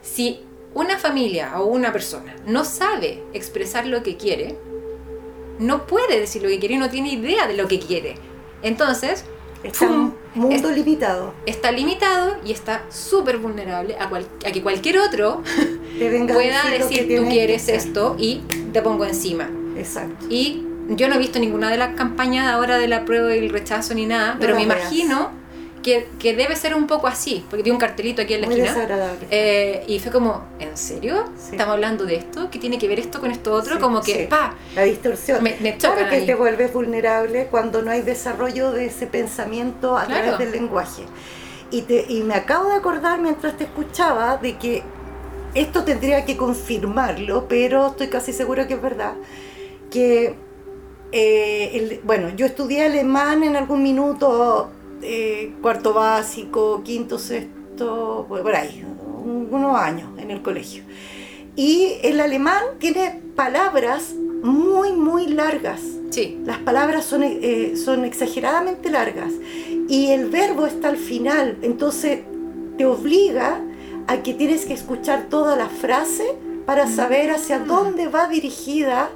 [0.01, 0.39] Si
[0.73, 4.55] una familia o una persona no sabe expresar lo que quiere,
[5.59, 8.15] no puede decir lo que quiere y no tiene idea de lo que quiere.
[8.63, 9.25] Entonces,
[9.63, 9.85] Está
[10.33, 11.35] mundo limitado.
[11.45, 15.43] está limitado y está súper vulnerable a, cual- a que cualquier otro
[16.33, 17.75] pueda decir tú quieres hacer".
[17.75, 18.41] esto y
[18.71, 19.49] te pongo encima.
[19.77, 20.25] Exacto.
[20.29, 23.49] Y yo no he visto ninguna de las campañas ahora de la prueba y el
[23.49, 25.29] rechazo ni nada, No pero me imagino
[25.83, 28.55] que, que debe ser un poco así, porque vi un cartelito aquí en la Muy
[28.57, 28.73] esquina.
[28.75, 29.27] desagradable.
[29.31, 31.25] eh, y fue como, ¿en serio?
[31.35, 31.51] Sí.
[31.53, 32.49] ¿Estamos hablando de esto?
[32.51, 33.75] ¿Qué tiene que ver esto con esto otro?
[33.75, 34.27] Sí, como que, sí.
[34.29, 35.41] pa, La distorsión.
[35.41, 36.25] me, me Claro que ahí.
[36.27, 40.21] te vuelves vulnerable cuando no hay desarrollo de ese pensamiento a Claro.
[40.21, 41.03] través del lenguaje.
[41.71, 44.83] Y, te, y me acabo de acordar mientras te escuchaba de que
[45.53, 49.13] esto tendría que confirmarlo, pero estoy casi segura que es verdad,
[49.89, 50.35] que,
[51.11, 54.69] eh, el- bueno, yo estudié alemán en algún minuto
[55.03, 58.85] eh, cuarto básico, quinto, sexto, por ahí,
[59.25, 60.83] unos años en el colegio.
[61.55, 65.81] Y el alemán tiene palabras muy, muy largas.
[66.11, 66.39] Sí.
[66.45, 69.31] Las palabras son, eh, son exageradamente largas
[69.87, 72.19] y el verbo está al final, entonces
[72.77, 73.59] te obliga
[74.07, 76.35] a que tienes que escuchar toda la frase
[76.65, 77.67] para saber hacia Mm.
[77.67, 79.09] dónde va dirigida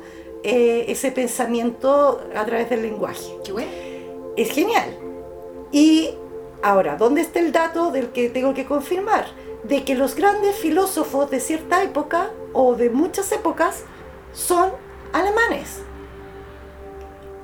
[0.43, 3.35] eh, ese pensamiento a través del lenguaje.
[3.43, 3.71] Qué bueno.
[4.35, 4.95] Es genial.
[5.71, 6.11] Y
[6.61, 9.25] ahora, ¿dónde está el dato del que tengo que confirmar?
[9.63, 13.83] De que los grandes filósofos de cierta época o de muchas épocas
[14.33, 14.69] son
[15.13, 15.79] alemanes.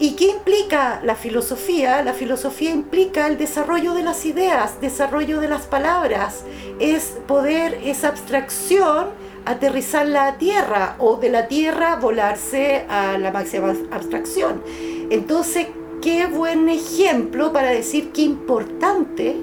[0.01, 2.01] ¿Y qué implica la filosofía?
[2.01, 6.43] La filosofía implica el desarrollo de las ideas, desarrollo de las palabras,
[6.79, 9.09] es poder esa abstracción
[9.45, 14.63] aterrizarla a tierra o de la tierra volarse a la máxima abstracción.
[15.11, 15.67] Entonces,
[16.01, 19.35] qué buen ejemplo para decir qué importante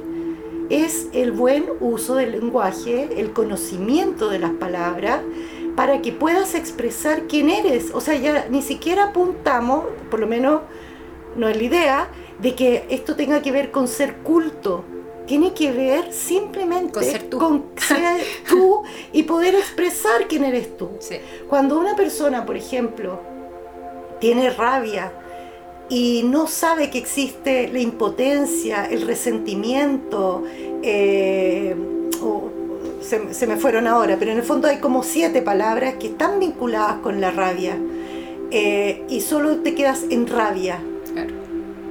[0.70, 5.20] es el buen uso del lenguaje, el conocimiento de las palabras,
[5.78, 7.92] para que puedas expresar quién eres.
[7.94, 10.62] O sea, ya ni siquiera apuntamos, por lo menos
[11.36, 12.08] no es la idea,
[12.40, 14.84] de que esto tenga que ver con ser culto.
[15.28, 17.38] Tiene que ver simplemente Con ser tú.
[17.38, 20.88] con ser tú y poder expresar quién eres tú.
[20.98, 21.14] Sí.
[21.48, 23.20] Cuando una persona, por ejemplo,
[24.20, 25.12] tiene rabia
[25.88, 30.42] y no sabe que existe la impotencia, el resentimiento,
[30.82, 31.76] eh,
[32.20, 32.50] o-
[33.00, 36.40] se, se me fueron ahora, pero en el fondo hay como siete palabras que están
[36.40, 37.78] vinculadas con la rabia
[38.50, 40.80] eh, y solo te quedas en rabia.
[41.12, 41.34] Claro.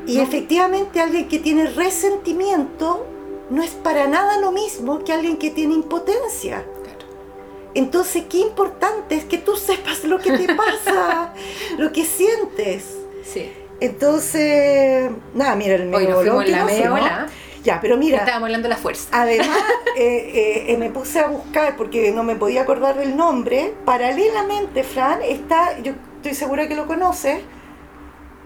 [0.06, 3.06] Y efectivamente alguien que tiene resentimiento
[3.50, 6.66] no es para nada lo mismo que alguien que tiene impotencia.
[6.84, 7.06] Claro.
[7.74, 11.34] Entonces, qué importante es que tú sepas lo que te pasa,
[11.78, 12.86] lo que sientes.
[13.24, 13.52] Sí.
[13.80, 16.28] Entonces, nada, mira, el Hoy medio
[16.94, 17.28] ola.
[17.64, 19.10] Ya, pero mira, Estábamos hablando de la fuerza.
[19.12, 19.58] además
[19.98, 23.74] eh, eh, me puse a buscar porque no me podía acordar del nombre.
[23.86, 27.40] Paralelamente, Fran, está, yo estoy segura que lo conoces,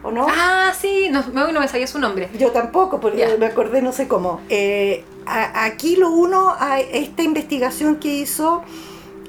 [0.03, 0.25] ¿o no?
[0.29, 2.29] Ah, sí, no, no, me sabía su nombre.
[2.37, 4.41] Yo tampoco, porque me acordé no sé cómo.
[4.49, 8.63] Eh, a- aquí lo uno a esta investigación que hizo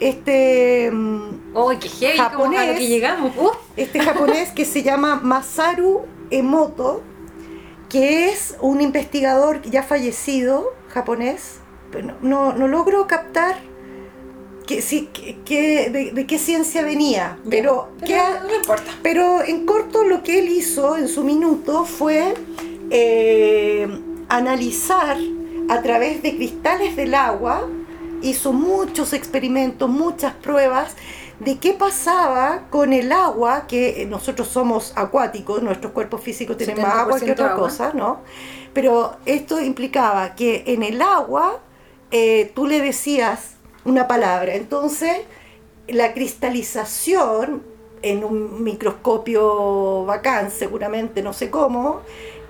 [0.00, 2.18] este, mm, ¡Uy, qué heavy!
[2.34, 2.78] ¿Cómo a lo Japonés.
[2.78, 3.32] que llegamos?
[3.36, 3.50] ¡Uh!
[3.76, 7.02] este japonés que se llama Masaru Emoto,
[7.92, 11.58] que es un investigador ya fallecido japonés.
[11.92, 13.56] Pero no, no logro captar
[14.66, 18.90] que, sí, que, que- de, de qué ciencia venía, pero, que ha- no importa.
[19.02, 22.32] pero en corto lo que él hizo en su minuto fue
[22.90, 23.86] eh,
[24.28, 25.18] analizar
[25.68, 27.68] a través de cristales del agua,
[28.22, 30.94] hizo muchos experimentos, muchas pruebas
[31.44, 36.94] de qué pasaba con el agua, que nosotros somos acuáticos, nuestros cuerpos físicos tienen más
[36.94, 37.58] agua que 70% otra agua.
[37.58, 38.20] cosa, ¿no?
[38.72, 41.60] Pero esto implicaba que en el agua
[42.10, 45.22] eh, tú le decías una palabra, entonces
[45.88, 47.62] la cristalización
[48.02, 52.02] en un microscopio bacán, seguramente, no sé cómo,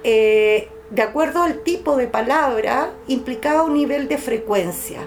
[0.05, 5.01] eh, de acuerdo al tipo de palabra, implicaba un nivel de frecuencia.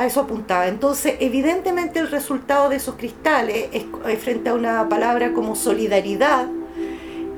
[0.00, 0.66] A eso apuntaba.
[0.68, 6.46] Entonces, evidentemente el resultado de esos cristales es, eh, frente a una palabra como solidaridad,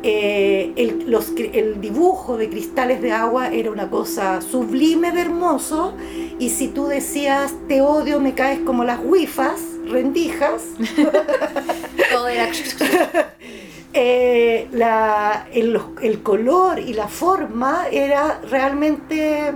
[0.05, 5.21] eh, el, los cri- el dibujo de cristales de agua era una cosa sublime de
[5.23, 5.95] hermoso.
[6.39, 10.63] Y si tú decías te odio, me caes como las wifas, rendijas,
[12.13, 12.49] Todo era...
[13.95, 19.53] eh, la- el, el color y la forma era realmente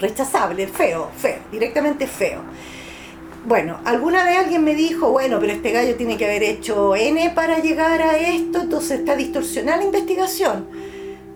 [0.00, 2.40] rechazable, feo, feo, directamente feo.
[3.46, 7.30] Bueno, alguna vez alguien me dijo, bueno, pero este gallo tiene que haber hecho N
[7.30, 10.66] para llegar a esto, entonces está distorsionada la investigación.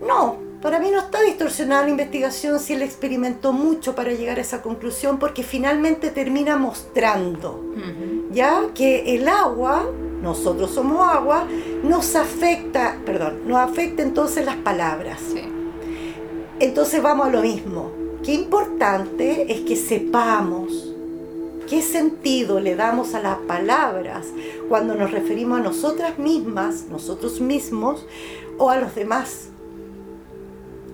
[0.05, 4.41] No, para mí no está distorsionada la investigación si él experimentó mucho para llegar a
[4.41, 7.73] esa conclusión, porque finalmente termina mostrando
[8.31, 9.85] ya que el agua,
[10.21, 11.47] nosotros somos agua,
[11.83, 15.19] nos afecta, perdón, nos afecta entonces las palabras.
[15.33, 15.43] Sí.
[16.59, 18.02] Entonces vamos a lo mismo.
[18.23, 20.93] Qué importante es que sepamos
[21.69, 24.27] qué sentido le damos a las palabras
[24.69, 28.05] cuando nos referimos a nosotras mismas, nosotros mismos
[28.57, 29.49] o a los demás.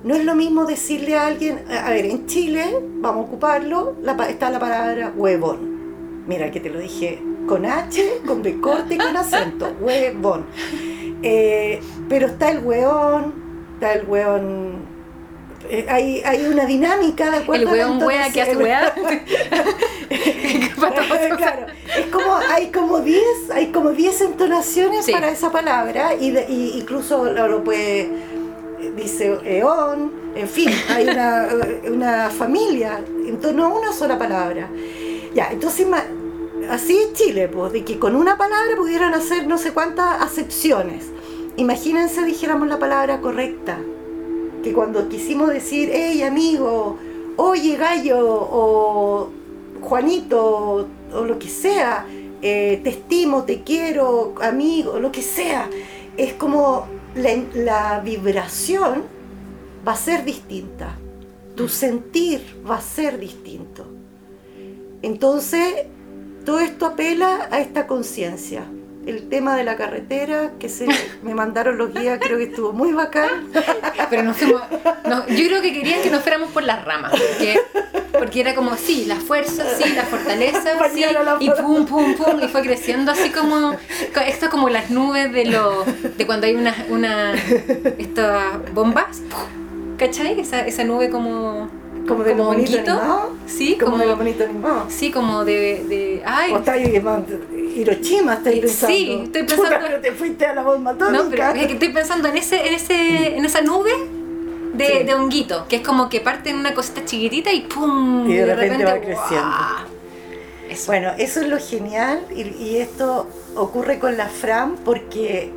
[0.04, 3.96] No es lo mismo decirle a alguien, a ver, en Chile, vamos a ocuparlo,
[4.28, 6.26] está la palabra huevón.
[6.26, 10.46] Mira que te lo dije con H, con B corte y con acento, huevón.
[11.22, 13.34] Eh, pero está el hueón,
[13.74, 14.89] está el hueón.
[15.70, 18.94] Eh, hay, hay una dinámica de acuerdo El weón wea que hace weá.
[21.38, 21.66] Claro,
[21.98, 23.22] es como hay como 10
[23.54, 25.12] hay como 10 entonaciones Sí.
[25.12, 28.10] para esa palabra y, de- y incluso lo, lo puede
[28.96, 31.48] dice eón En fin, hay una,
[31.92, 34.70] una familia en torno a una sola palabra.
[35.34, 35.86] Ya, entonces
[36.70, 41.06] así es Chile, pues, de que con una palabra pudieran hacer no sé cuántas acepciones.
[41.58, 43.80] Imagínense dijéramos la palabra correcta,
[44.64, 46.98] que cuando quisimos decir, hey amigo,
[47.38, 49.30] oye gallo, o
[49.82, 52.06] Juanito, o lo que sea,
[52.42, 55.70] eh, te estimo, te quiero, amigo, lo que sea,
[56.18, 59.04] es como la, la vibración
[59.88, 60.98] va a ser distinta,
[61.56, 63.86] tu sentir va a ser distinto.
[65.02, 65.86] Entonces,
[66.46, 68.66] todo esto apela a esta conciencia.
[69.10, 70.86] El tema de la carretera, que se
[71.24, 73.50] me mandaron los guías, creo que estuvo muy bacán.
[74.08, 74.62] Pero nos fuimos.
[75.10, 77.12] no, yo creo que querían que nos fuéramos por las ramas.
[77.12, 77.60] Porque,
[78.14, 81.04] porque era como, sí, la fuerza, sí, la fortaleza, sí.
[81.40, 82.40] Y pum, pum, pum.
[82.44, 83.76] Y fue creciendo así como.
[84.28, 86.76] Esto como las nubes de lo, de cuando hay una.
[86.90, 87.34] una
[87.98, 89.24] estas bombas.
[89.98, 90.40] ¿Cachai?
[90.40, 91.79] Esa, esa nube como.
[92.10, 93.30] Como de lo bonito animado.
[93.46, 94.04] Sí, Como, como.
[94.04, 94.86] de lo bonito animado.
[94.90, 95.86] Sí, como de.
[95.88, 97.26] de ay, O está man,
[97.76, 98.94] Hiroshima, Sí, pensando.
[99.24, 101.24] estoy Chuta, pensando- pero te fuiste a la bomba atómica.
[101.24, 103.92] No, pero es que estoy pensando en ese, en ese, en esa nube
[104.74, 105.04] de, Sí.
[105.04, 108.30] de honguito, que es como que parte en una cosita chiquitita y ¡pum!
[108.30, 109.56] Y de repente va creciendo.
[110.88, 115.52] Bueno, eso es lo genial y, y esto ocurre con la Fran porque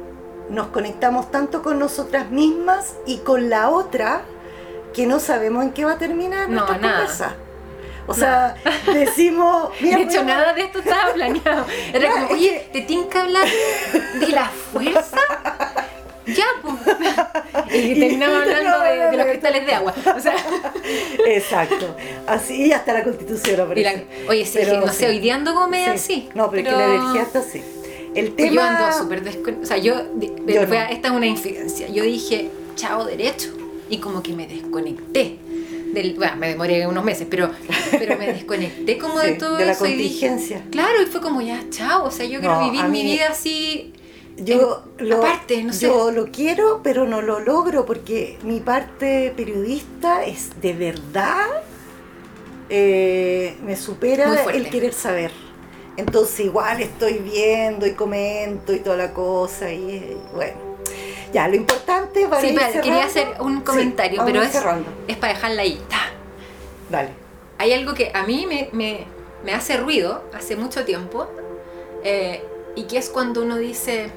[0.48, 4.22] nos conectamos tanto con nosotras mismas y con la otra
[4.92, 6.98] que no sabemos en qué va a terminar No, nuestra nada.
[6.98, 7.34] conversa.
[8.06, 8.56] O sea,
[8.92, 11.66] decimos, mira, de hecho, nada de esto estaba planeado.
[11.92, 13.46] Era como, oye, ¿te tinca hablar
[14.20, 15.18] de la fuerza?
[16.26, 16.74] Ya, pues.
[17.74, 19.94] Y terminamos hablando de, de los cristales de agua.
[20.14, 20.34] O sea,
[21.26, 21.96] Exacto.
[22.26, 24.06] Así y hasta la constitución la- aparece.
[24.28, 24.98] oye, sí, Pero que no sí.
[24.98, 26.12] sé, hoy día ando como media Sí.
[26.14, 26.28] así.
[26.34, 27.62] No, pero, es que la energía está así.
[28.14, 28.52] El Pues tema.
[28.52, 29.62] Yo ando súper desconectada.
[29.62, 30.84] O sea, yo, de- de- Yo fue- no.
[30.90, 31.88] esta es una infidencia.
[31.88, 33.48] Yo dije, chao derecho.
[33.92, 35.36] Y como que me desconecté.
[35.92, 37.50] Del, bueno, me demoré unos meses, pero,
[37.90, 39.84] pero me desconecté como de todo de la eso.
[39.86, 40.64] y dije- contingencia.
[40.70, 42.04] claro, y fue como ya, chao.
[42.04, 43.92] O sea, yo quiero No, vivir mi vida así.
[44.38, 45.86] Yo en- lo, aparte, no sé.
[45.86, 51.46] yo lo quiero, pero no lo logro porque mi parte periodista es de verdad
[52.70, 55.30] eh, me supera el querer saber.
[55.98, 60.71] Entonces igual estoy viendo y comento y toda la cosa y eh, bueno.
[61.32, 64.54] Ya, lo importante para Sí, espera, quería hacer un comentario, pero es,
[65.08, 65.80] es para dejarla ahí.
[66.90, 67.10] Dale.
[67.58, 69.06] Hay algo que a mí me, me-
[69.44, 71.28] me hace ruido hace mucho tiempo
[72.04, 72.42] eh,
[72.76, 74.10] y que es cuando uno dice,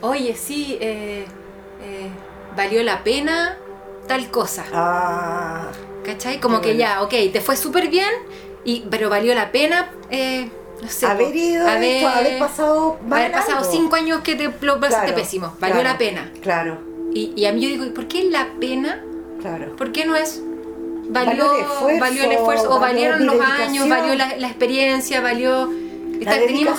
[0.00, 1.24] oye, sí, eh,
[1.82, 2.08] eh,
[2.56, 3.56] valió la pena
[4.06, 4.64] tal cosa.
[4.72, 5.68] Ah,
[6.04, 6.40] ¿Cachai?
[6.40, 6.80] Como que bueno.
[6.80, 8.10] ya, ok, te fue súper bien,
[8.64, 9.90] y, pero valió la pena,
[10.84, 11.06] no sé.
[11.06, 13.70] haber ido, haber, haber pasado mal haber pasado algo.
[13.72, 16.30] cinco años que te lo pasaste Claro, pésimo, valió claro, la pena.
[16.40, 16.78] Claro,
[17.12, 19.02] Y, y a mí yo digo, ¿y por qué la pena?
[19.40, 19.74] claro.
[19.76, 20.40] ¿Por qué no es
[21.06, 25.20] Valió valió, el esfuerzo, valió el esfuerzo, o valieron los años, valió la, la experiencia,
[25.20, 25.70] valió...
[26.20, 26.78] La Está- tenemos,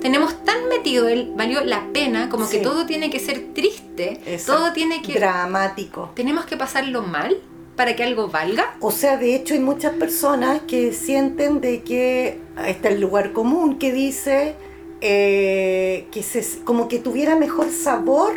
[0.00, 2.62] tenemos tan metido el valió la pena, como que Sí.
[2.62, 4.62] todo tiene que ser triste, Exacto.
[4.62, 5.12] todo tiene que...
[5.14, 6.10] Dramático.
[6.14, 7.36] Tenemos que pasarlo mal
[7.76, 8.76] para que algo valga.
[8.80, 13.78] O sea, de hecho hay muchas personas que sienten de que está el lugar común
[13.78, 14.54] que dice
[15.02, 18.32] eh, que se, como que tuviera mejor sabor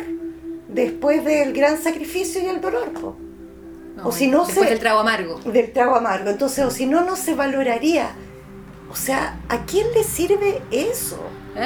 [0.68, 3.16] después del gran sacrificio y el dolor, po,
[4.04, 5.40] O si no después se- del trago amargo.
[5.40, 6.30] del trago amargo.
[6.30, 8.10] Entonces, o si no, no se valoraría.
[8.90, 11.22] O sea, ¿a quién le sirve eso?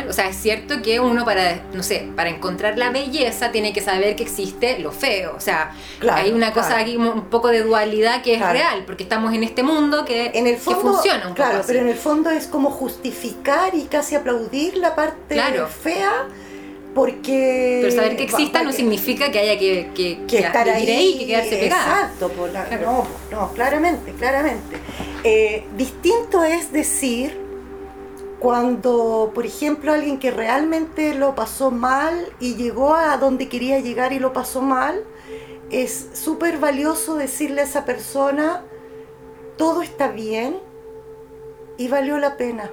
[0.09, 3.81] O sea, es cierto que uno para, no sé, para encontrar la belleza tiene que
[3.81, 5.35] saber que existe lo feo.
[5.37, 6.83] O sea, Claro, hay una cosa claro.
[6.83, 8.53] aquí un poco de dualidad que es Claro.
[8.55, 11.65] real, porque estamos en este mundo que, En el que fondo, funciona un claro, poco
[11.65, 11.73] así.
[11.73, 15.69] pero en el fondo es como justificar y casi aplaudir la parte Claro.
[15.69, 16.27] fea
[16.95, 17.81] porque...
[17.83, 21.27] Pero saber que exista no significa que haya que, que, que estar ahí, y que
[21.27, 21.83] quedarse pegada.
[22.03, 23.07] Exacto, por la- Claro.
[23.31, 24.77] no, no, claramente, claramente.
[25.27, 27.41] Eh, distinto es decir
[28.39, 34.13] cuando, por ejemplo, alguien que realmente lo pasó mal y llegó a donde quería llegar
[34.13, 35.03] y lo pasó mal,
[35.71, 38.63] es súper valioso decirle a esa persona,
[39.57, 40.59] todo está bien
[41.79, 42.71] y valió la pena.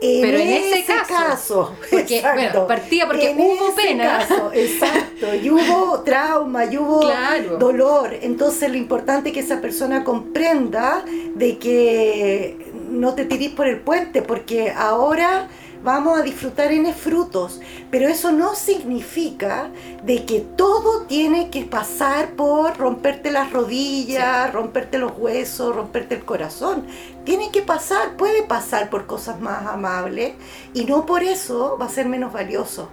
[0.00, 4.18] Pero en ese caso, porque, bueno, partía porque en hubo ese pena.
[4.18, 7.56] caso, exacto, y hubo trauma, y hubo Claro.
[7.58, 8.14] dolor.
[8.22, 13.80] Entonces lo importante es que esa persona comprenda de que no te tirís por el
[13.80, 15.48] puente, porque ahora
[15.82, 17.60] vamos a disfrutar en frutos.
[17.90, 19.70] Pero eso no significa
[20.04, 26.24] de que todo tiene que pasar por romperte las rodillas, romperte los huesos, romperte el
[26.24, 26.86] corazón.
[27.28, 30.32] Tiene que pasar, puede pasar por cosas más amables
[30.72, 32.88] y no por eso va a ser menos valioso.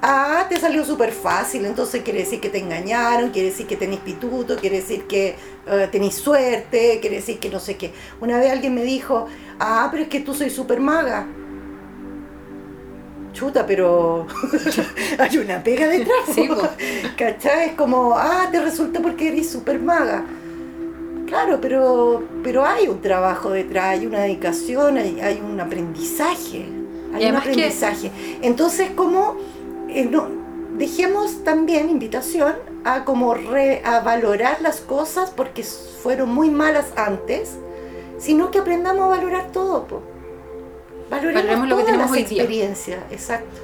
[0.00, 3.98] Ah, te salió súper fácil, entonces quiere decir que te engañaron, quiere decir que tenés
[3.98, 5.34] pituto, quiere decir que
[5.66, 7.90] eh, tenés suerte, quiere decir que no sé qué.
[8.20, 9.26] Una vez alguien me dijo,
[9.58, 11.26] ah, pero es que tú soy súper maga.
[13.32, 14.28] Chuta, pero
[15.18, 16.20] hay una pega detrás.
[16.32, 16.48] Sí.
[17.18, 17.70] ¿Cachai?
[17.70, 20.24] Es como, ah, te resulta porque eres súper maga.
[21.36, 26.64] Claro, pero, pero hay un trabajo detrás, hay una dedicación, hay, hay un aprendizaje.
[27.14, 28.10] Hay un que- aprendizaje.
[28.40, 29.36] Entonces, como
[29.88, 30.28] eh, no,
[30.78, 37.56] dejemos también invitación a como re- a valorar las cosas porque fueron muy malas antes,
[38.18, 39.86] sino que aprendamos a valorar todo.
[39.86, 40.02] Po.
[41.10, 42.42] Valoremos, Valoremos lo que tenemos hoy día.
[42.42, 43.60] experiencias, exacto.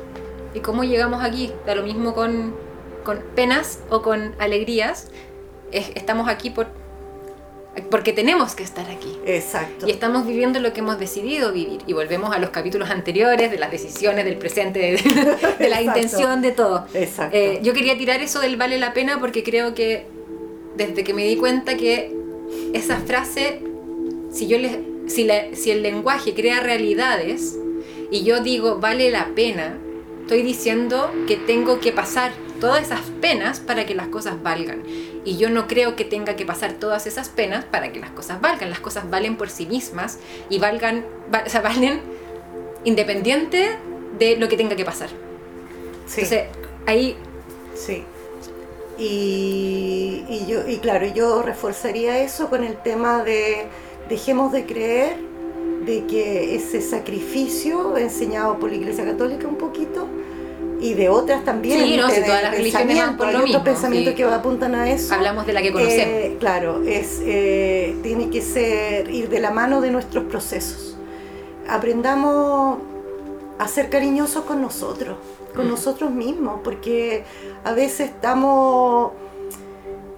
[0.55, 1.53] ¿Y cómo llegamos aquí?
[1.67, 2.55] Da lo mismo con,
[3.03, 5.09] con penas o con alegrías.
[5.73, 6.67] Es- estamos aquí por,
[7.91, 9.17] porque tenemos que estar aquí.
[9.25, 9.87] Exacto.
[9.87, 11.81] Y estamos viviendo lo que hemos decidido vivir.
[11.87, 14.89] Y volvemos a los capítulos anteriores de las decisiones, del presente, de,
[15.59, 15.99] de la Exacto.
[15.99, 16.87] intención, de todo.
[16.93, 17.37] Exacto.
[17.37, 20.07] Eh, yo quería tirar eso del vale la pena porque creo que
[20.77, 22.15] desde que me di cuenta que
[22.75, 23.61] esa frase,
[24.31, 24.59] si, yo
[25.07, 27.57] si, la- si el lenguaje crea realidades
[28.11, 29.79] y yo digo vale la pena,
[30.21, 34.83] estoy diciendo que tengo que pasar todas esas penas para que las cosas valgan.
[35.25, 38.41] Y yo no creo que tenga que pasar todas esas penas para que las cosas
[38.41, 38.71] valgan.
[38.71, 40.19] Las cosas valen por sí mismas
[40.51, 42.01] y valgan, va- o sea, valen
[42.85, 43.71] independiente
[44.19, 45.09] de lo que tenga que pasar.
[46.07, 46.23] sí.
[46.23, 46.45] Entonces,
[46.87, 47.17] ahí
[47.75, 48.05] Sí.
[48.99, 53.67] Y, y yo, y claro, yo reforzaría eso con el tema de
[54.09, 55.17] dejemos de creer
[55.87, 60.07] de que ese sacrificio enseñado por la Iglesia Católica un poquito
[60.83, 61.79] y de otras también.
[61.81, 64.17] Sí, no, de- si todas las religiones van por hay lo otros mismo, pensamientos sí.
[64.17, 65.15] que apuntan a eso.
[65.15, 66.15] hablamos de la que conocemos.
[66.15, 70.97] Eh, claro, es, eh, tiene que ser ir de la mano de nuestros procesos.
[71.69, 72.79] Aprendamos
[73.59, 75.17] a ser cariñosos con nosotros,
[75.55, 75.71] con Mm.
[75.71, 77.25] nosotros mismos, porque
[77.65, 79.13] a veces estamos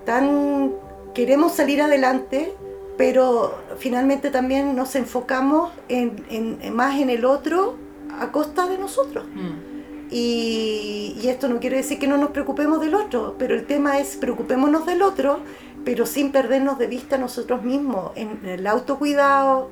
[0.04, 0.72] tan
[1.14, 2.54] queremos salir adelante,
[2.96, 7.76] pero finalmente también nos enfocamos en, en- en más en el otro
[8.20, 9.24] a costa de nosotros.
[9.34, 9.73] Mm.
[10.16, 13.98] Y, y esto no quiere decir que no nos preocupemos del otro, pero el tema
[13.98, 15.40] es preocupémonos del otro,
[15.84, 19.70] pero sin perdernos de vista nosotros mismos, en el autocuidado,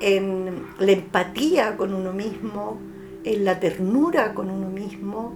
[0.00, 2.78] en la empatía con uno mismo,
[3.22, 5.34] en la ternura con uno mismo.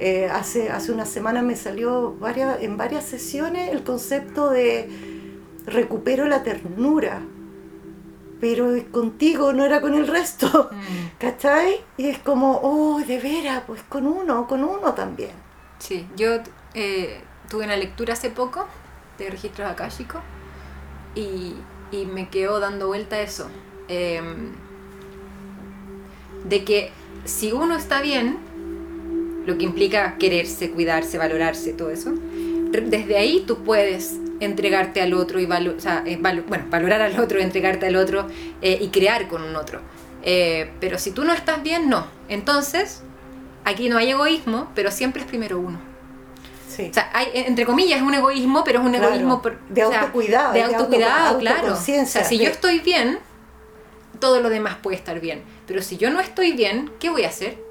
[0.00, 4.88] Eh, hace, hace una semana me salió varias, en varias sesiones el concepto de
[5.64, 7.22] recupero la ternura,
[8.40, 10.70] pero contigo no era con el resto.
[10.72, 11.18] Mm.
[11.18, 11.80] ¿Cachai?
[11.96, 15.32] Y es como, oh, de veras, pues con uno, con uno también.
[15.78, 16.38] Sí, yo
[16.74, 18.66] eh, tuve una lectura hace poco
[19.18, 20.20] de registros akáshicos
[21.14, 21.54] y,
[21.90, 23.48] y me quedó dando vuelta eso.
[23.88, 24.52] em,
[26.44, 26.92] de que
[27.24, 28.38] si uno está bien,
[29.46, 32.12] lo que implica quererse, cuidarse, valorarse, todo eso,
[32.70, 37.00] desde ahí tú puedes entregarte al otro y valo- o sea, eh, valo- bueno, valorar
[37.02, 38.26] al otro, entregarte al otro
[38.62, 39.80] eh, y crear con un otro.
[40.22, 42.06] Eh, pero si tú no estás bien, no.
[42.28, 43.02] Entonces,
[43.64, 45.78] aquí no hay egoísmo, pero siempre es primero uno.
[46.68, 46.88] Sí.
[46.90, 49.84] O sea, hay, entre comillas, es un egoísmo, pero es un Claro, egoísmo por- de
[49.84, 51.72] o sea, autocuidado, de de auto- autocuidado, claro.
[51.72, 53.18] O sea, si yo estoy bien,
[54.20, 55.42] todo lo demás puede estar bien.
[55.66, 57.64] Pero si yo no estoy bien, ¿qué voy a hacer?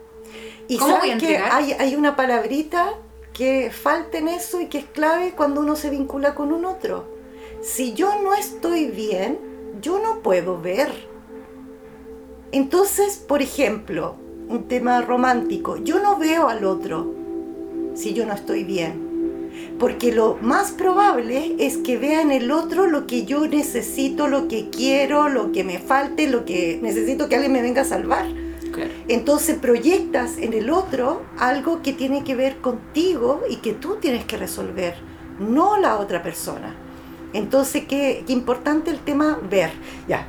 [0.67, 1.51] y ¿cómo voy a que entregar?
[1.51, 2.89] hay, hay una palabrita
[3.35, 7.05] que falta en eso y que es clave cuando uno se vincula con un otro.
[7.61, 9.37] Si yo no estoy bien,
[9.81, 10.89] yo no puedo ver.
[12.53, 14.15] Entonces, por ejemplo,
[14.47, 17.13] un tema romántico, yo no veo al otro
[17.93, 19.03] si yo no estoy bien.
[19.79, 24.47] Porque lo más probable es que vea en el otro lo que yo necesito, lo
[24.47, 28.27] que quiero, lo que me falte, lo que necesito que alguien me venga a salvar.
[28.75, 28.91] Claro.
[29.07, 34.25] Entonces proyectas en el otro algo que tiene que ver contigo y que tú tienes
[34.25, 34.95] que resolver,
[35.39, 36.75] no la otra persona.
[37.31, 39.71] Entonces, qué, qué importante el tema ver.
[40.09, 40.27] Ya,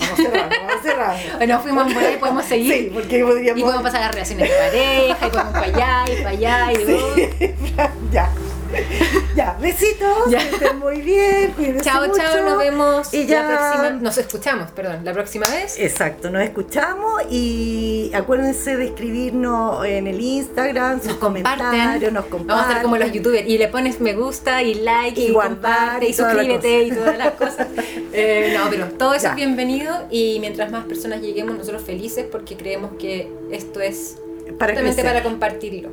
[0.00, 1.36] vamos cerrando, vamos cerrando.
[1.36, 2.72] Bueno, fuimos por ahí, podemos seguir.
[2.72, 3.60] Sí, porque podríamos...
[3.60, 6.72] Y podemos pasar a las relaciones de pareja, y podemos para allá, y para allá,
[6.72, 7.44] y Sí,
[8.12, 8.30] ya.
[9.36, 10.38] Ya, besitos, Ya.
[10.38, 12.16] que estén muy bien, Chao, mucho.
[12.18, 13.90] chao, nos vemos Y la ya- próxima.
[14.00, 15.76] Nos escuchamos, perdón, la próxima vez.
[15.78, 22.46] Exacto, nos escuchamos y acuérdense de escribirnos en el Instagram, sus Nos comentarios, nos comparten.
[22.46, 26.08] Vamos a estar como los youtubers y le pones me gusta y like y, comparte
[26.08, 27.66] y suscríbete y todas las cosas.
[28.18, 29.30] Eh, no, pero todo eso Ya.
[29.30, 34.16] es bienvenido y mientras más personas lleguemos nosotros felices porque creemos que esto es
[34.58, 35.04] para justamente crecer.
[35.04, 35.90] para compartirlo,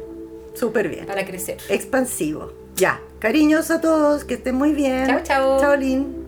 [0.54, 1.06] Súper bien.
[1.06, 1.58] para crecer.
[1.68, 2.54] Expansivo.
[2.76, 3.02] Ya.
[3.20, 5.08] Cariños a todos, que estén muy bien.
[5.08, 5.60] Chao, chao.
[5.60, 6.23] Chao, Lin.